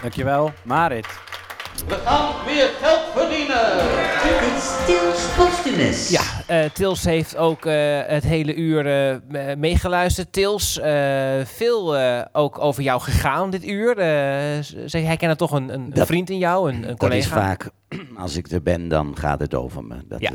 [0.00, 1.06] Dankjewel, Marit.
[1.88, 3.76] We gaan weer geld verdienen.
[4.86, 6.08] Tils Postumus.
[6.08, 10.32] Ja, eh, Tils heeft ook eh, het hele uur eh, me- meegeluisterd.
[10.32, 10.80] Tils,
[11.44, 11.96] veel
[12.32, 13.94] ook over jou gegaan dit uur.
[14.88, 17.18] Ze herkennen toch een, een Dat- vriend in jou, een, een Dat collega.
[17.18, 17.70] is vaak,
[18.16, 19.94] als ik er ben, dan gaat het over me.
[20.08, 20.32] Dat, Ja.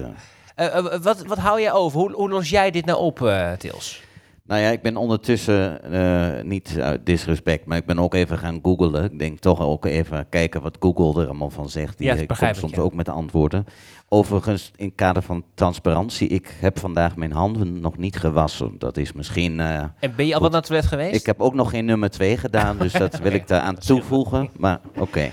[1.02, 2.00] wat, wat hou jij over?
[2.00, 4.02] Hoe, hoe los jij dit nou op, Tils?
[4.50, 8.60] Nou ja, ik ben ondertussen, eh, niet uit disrespect, maar ik ben ook even gaan
[8.62, 9.04] googlen.
[9.04, 11.98] Ik denk toch ook even kijken wat Google er allemaal van zegt.
[11.98, 12.82] Die Ja, eh, komt ik, soms ja.
[12.82, 13.66] ook met antwoorden.
[14.08, 18.76] Overigens, in het kader van transparantie, ik heb vandaag mijn handen nog niet gewassen.
[18.78, 19.60] Dat is misschien...
[19.60, 21.20] eh, En ben je al wat naar het toilet geweest?
[21.20, 24.50] Ik heb ook nog geen nummer 2 gedaan, dus dat wil ik daar aan toevoegen.
[24.58, 25.32] Maar oké.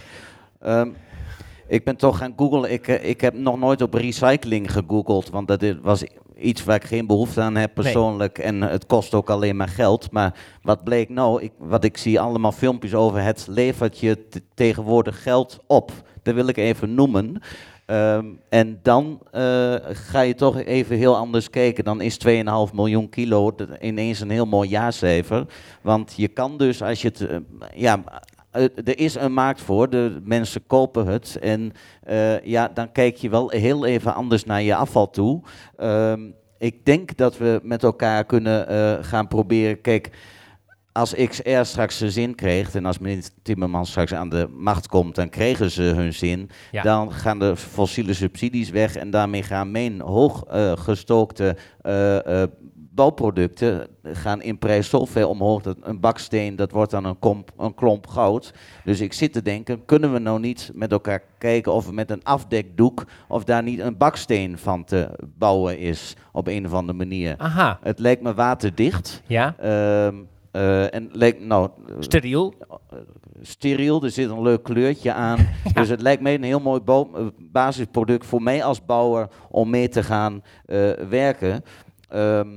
[0.60, 0.88] Ehm,
[1.68, 2.72] ik ben toch gaan googlen.
[2.72, 6.04] Ik, ik heb nog nooit op recycling gegoogeld, want dat was
[6.40, 7.84] iets waar ik geen behoefte aan heb Nee.
[7.84, 8.38] persoonlijk.
[8.38, 10.10] En eh, het kost ook alleen maar geld.
[10.10, 11.42] Maar wat bleek nou?
[11.42, 15.92] Ik, wat ik zie allemaal filmpjes over, het levert je tegenwoordig geld op.
[16.22, 17.40] Dat wil ik even noemen.
[17.86, 21.84] Ehm, en dan eh, ga je toch even heel anders kijken.
[21.84, 25.46] Dan is 2,5 miljoen kilo ineens een heel mooi jaarcijfer.
[25.82, 27.20] Want je kan dus, als je het...
[27.20, 27.36] eh,
[27.74, 28.02] ja,
[28.84, 31.38] er is een markt voor, de mensen kopen het.
[31.40, 35.42] En eh, ja, dan kijk je wel heel even anders naar je afval toe.
[35.76, 36.20] Ehm,
[36.58, 39.80] ik denk dat we met elkaar kunnen eh, gaan proberen...
[39.80, 40.10] Kijk,
[40.96, 45.14] als XR straks zijn zin kreeg en als meneer Timmermans straks aan de macht komt,
[45.14, 46.50] dan kregen ze hun zin.
[46.70, 46.82] Ja.
[46.82, 52.48] Dan gaan de fossiele subsidies weg en daarmee gaan mijn hooggestookte eh, eh,
[52.96, 57.52] bouwproducten gaan in prijs zo ver omhoog dat een baksteen, dat wordt dan een, komp,
[57.58, 58.54] een klomp goud.
[58.84, 62.10] Dus ik zit te denken, kunnen we nou niet met elkaar kijken of we met
[62.10, 66.98] een afdekdoek, of daar niet een baksteen van te bouwen is op een of andere
[66.98, 67.34] manier.
[67.38, 67.78] Aha.
[67.82, 69.22] Het lijkt me waterdicht.
[69.26, 69.54] Ja.
[69.58, 70.14] Ehm,
[70.50, 71.70] eh, en lijkt, nou...
[71.88, 72.54] eh, Steriel.
[73.42, 75.38] Steriel, er zit een leuk kleurtje aan.
[75.74, 77.02] Dus het lijkt mij een heel mooi eh,
[77.38, 81.64] basisproduct voor mij als bouwer om mee te gaan eh, werken.
[82.08, 82.48] Ehm,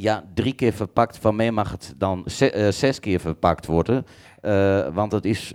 [0.00, 1.18] ja, drie keer verpakt.
[1.18, 4.06] Van mij mag het dan eh, zes keer verpakt worden.
[4.40, 5.52] Eh, want het is.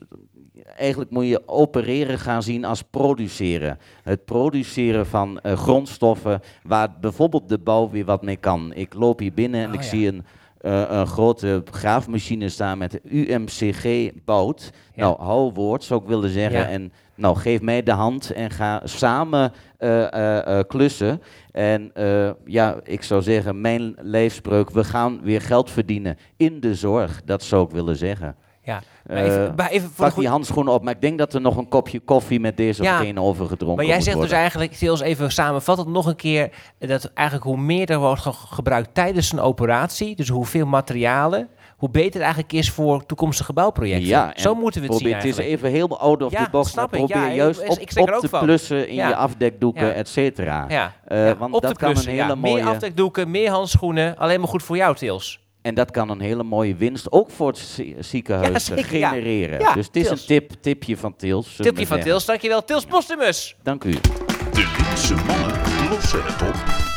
[0.78, 3.78] Eigenlijk moet je opereren gaan zien als produceren.
[4.04, 8.74] Het produceren van eh, grondstoffen waar bijvoorbeeld de bouw weer wat mee kan.
[8.74, 9.88] Ik loop hier binnen en Oh, ik ja.
[9.88, 10.26] zie een,
[10.64, 14.72] een grote graafmachine staan met UMCG bout.
[14.96, 16.60] Nou, hou woord zou ik willen zeggen.
[16.60, 16.68] Ja.
[16.68, 21.22] En nou, geef mij de hand en ga samen eh, eh, eh, klussen.
[21.52, 26.76] En eh, ja, ik zou zeggen, mijn leefspreuk, we gaan weer geld verdienen in de
[26.76, 27.22] zorg.
[27.26, 28.36] Dat zou ik willen zeggen.
[28.66, 30.84] Ja, maar Eh, even- maar even voor de pak die handschoenen op.
[30.84, 33.76] Maar ik denk dat er nog een kopje koffie met deze Ja, of geen overgedronken
[33.78, 36.50] Maar jij zegt dus eigenlijk, Tils, even samenvattend nog een keer,
[36.80, 41.48] dat eigenlijk hoe meer er wordt ge- gebruikt tijdens een operatie, dus hoeveel materialen,
[41.78, 44.08] hoe beter het eigenlijk is voor toekomstige bouwprojecten.
[44.08, 45.70] Ja, Zo moeten we het zien probeer, Het is eigenlijk.
[45.72, 48.30] even heel out of Ja, the box, maar probeer Ja, juist op, ik op te
[48.30, 48.44] van.
[48.44, 50.66] plussen in je afdekdoeken, et cetera.
[50.68, 50.94] Ja.
[51.08, 52.54] Eh, want op dat kan plussen, een hele mooie...
[52.64, 55.42] Meer afdekdoeken, meer handschoenen, alleen maar goed voor jou, Tils.
[55.64, 59.10] En dat kan een hele mooie winst ook voor het zie- ziekenhuis Ja, zeker, ja.
[59.10, 59.60] genereren.
[59.60, 60.22] Ja, dus het is Tils.
[60.22, 61.56] een tip, tipje van Tils.
[61.56, 62.00] Tipje van.
[62.00, 62.64] Tils, dankjewel.
[62.64, 63.56] Tils Postumus.
[63.64, 63.92] Dank u.
[63.92, 66.93] De linkse mannen lossen het op.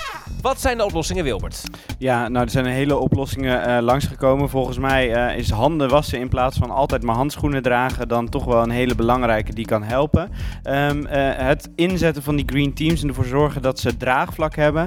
[0.46, 1.62] Wat zijn de oplossingen, Wilbert?
[1.98, 4.48] Ja, nou, er zijn een hele oplossingen eh, langsgekomen.
[4.48, 8.44] Volgens mij eh, is handen wassen in plaats van altijd maar handschoenen dragen dan toch
[8.44, 10.30] wel een hele belangrijke die kan helpen.
[10.62, 14.86] Ehm, eh, het inzetten van die green teams en ervoor zorgen dat ze draagvlak hebben,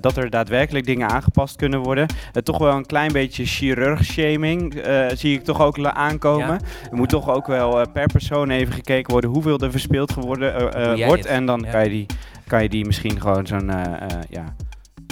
[0.00, 2.06] dat er daadwerkelijk dingen aangepast kunnen worden.
[2.42, 6.60] Toch wel een klein beetje chirurg-shaming eh, zie ik toch ook aankomen.
[6.90, 10.70] Er moet toch ook wel per persoon even gekeken worden hoeveel er verspeeld geworden
[11.06, 11.26] wordt.
[11.26, 11.70] En dan Ja.
[11.70, 12.06] kan, je die,
[12.46, 14.54] kan je die misschien gewoon zo'n, eh, eh, ja,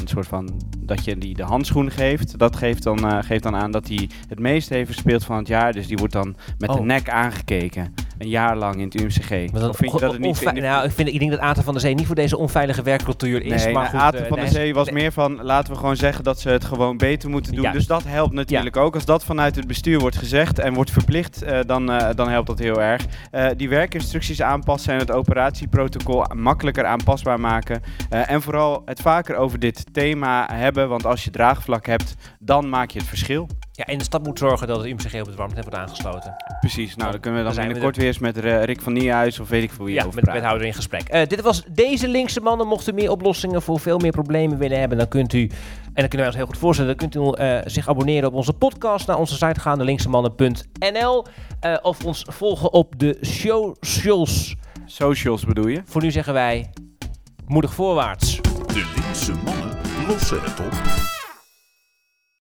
[0.04, 2.38] een soort van dat je die de handschoen geeft.
[2.38, 5.48] Dat geeft dan, eh, geeft dan aan dat hij het meest heeft verspeeld van het
[5.48, 5.72] jaar.
[5.72, 6.84] Dus die wordt dan met de Oh.
[6.84, 7.94] nek aangekeken.
[8.18, 9.30] Een jaar lang in het UMCG.
[9.30, 10.52] Maar dan Of vind je dat het niet...
[10.52, 13.42] nou, ik, vind, ik denk dat Aten van der Zee niet voor deze onveilige werkcultuur
[13.42, 13.64] is.
[13.64, 14.94] Nee, maar nou, goed, Aten eh, van der nee, Zee was nee.
[14.94, 17.72] meer van, laten we gewoon zeggen dat ze het gewoon beter moeten doen.
[17.72, 18.94] Dus dat helpt natuurlijk ook.
[18.94, 22.58] Als dat vanuit het bestuur wordt gezegd en wordt verplicht, eh, dan, dan helpt dat
[22.58, 23.02] heel erg.
[23.56, 27.82] Die werkinstructies aanpassen en het operatieprotocol makkelijker aanpasbaar maken.
[28.08, 32.90] En vooral het vaker over dit thema hebben, want als je draagvlak hebt, dan maak
[32.90, 33.48] je het verschil.
[33.72, 36.34] Ja, en de stad moet zorgen dat het UMCG op het warmtenet wordt aangesloten.
[36.60, 38.00] Precies, nou dan kunnen we dan binnenkort er.
[38.00, 40.32] weer eens met Rick van Nierhuis of weet ik veel wie Ja, over met de
[40.32, 41.08] wethouder in gesprek.
[41.08, 42.66] Eh, dit was deze linkse mannen.
[42.66, 45.50] Mocht u meer oplossingen voor veel meer problemen willen hebben, dan kunt u, en
[45.94, 48.52] dan kunnen wij ons heel goed voorstellen, dan kunt u eh, zich abonneren op onze
[48.52, 51.26] podcast, naar onze site gaan, de linksemannen.nl,
[51.60, 54.54] eh, of ons volgen op de socials.
[54.84, 55.82] Socials bedoel je?
[55.84, 56.70] Voor nu zeggen wij,
[57.46, 58.40] moedig voorwaarts.
[58.40, 61.13] De linkse mannen lossen het op.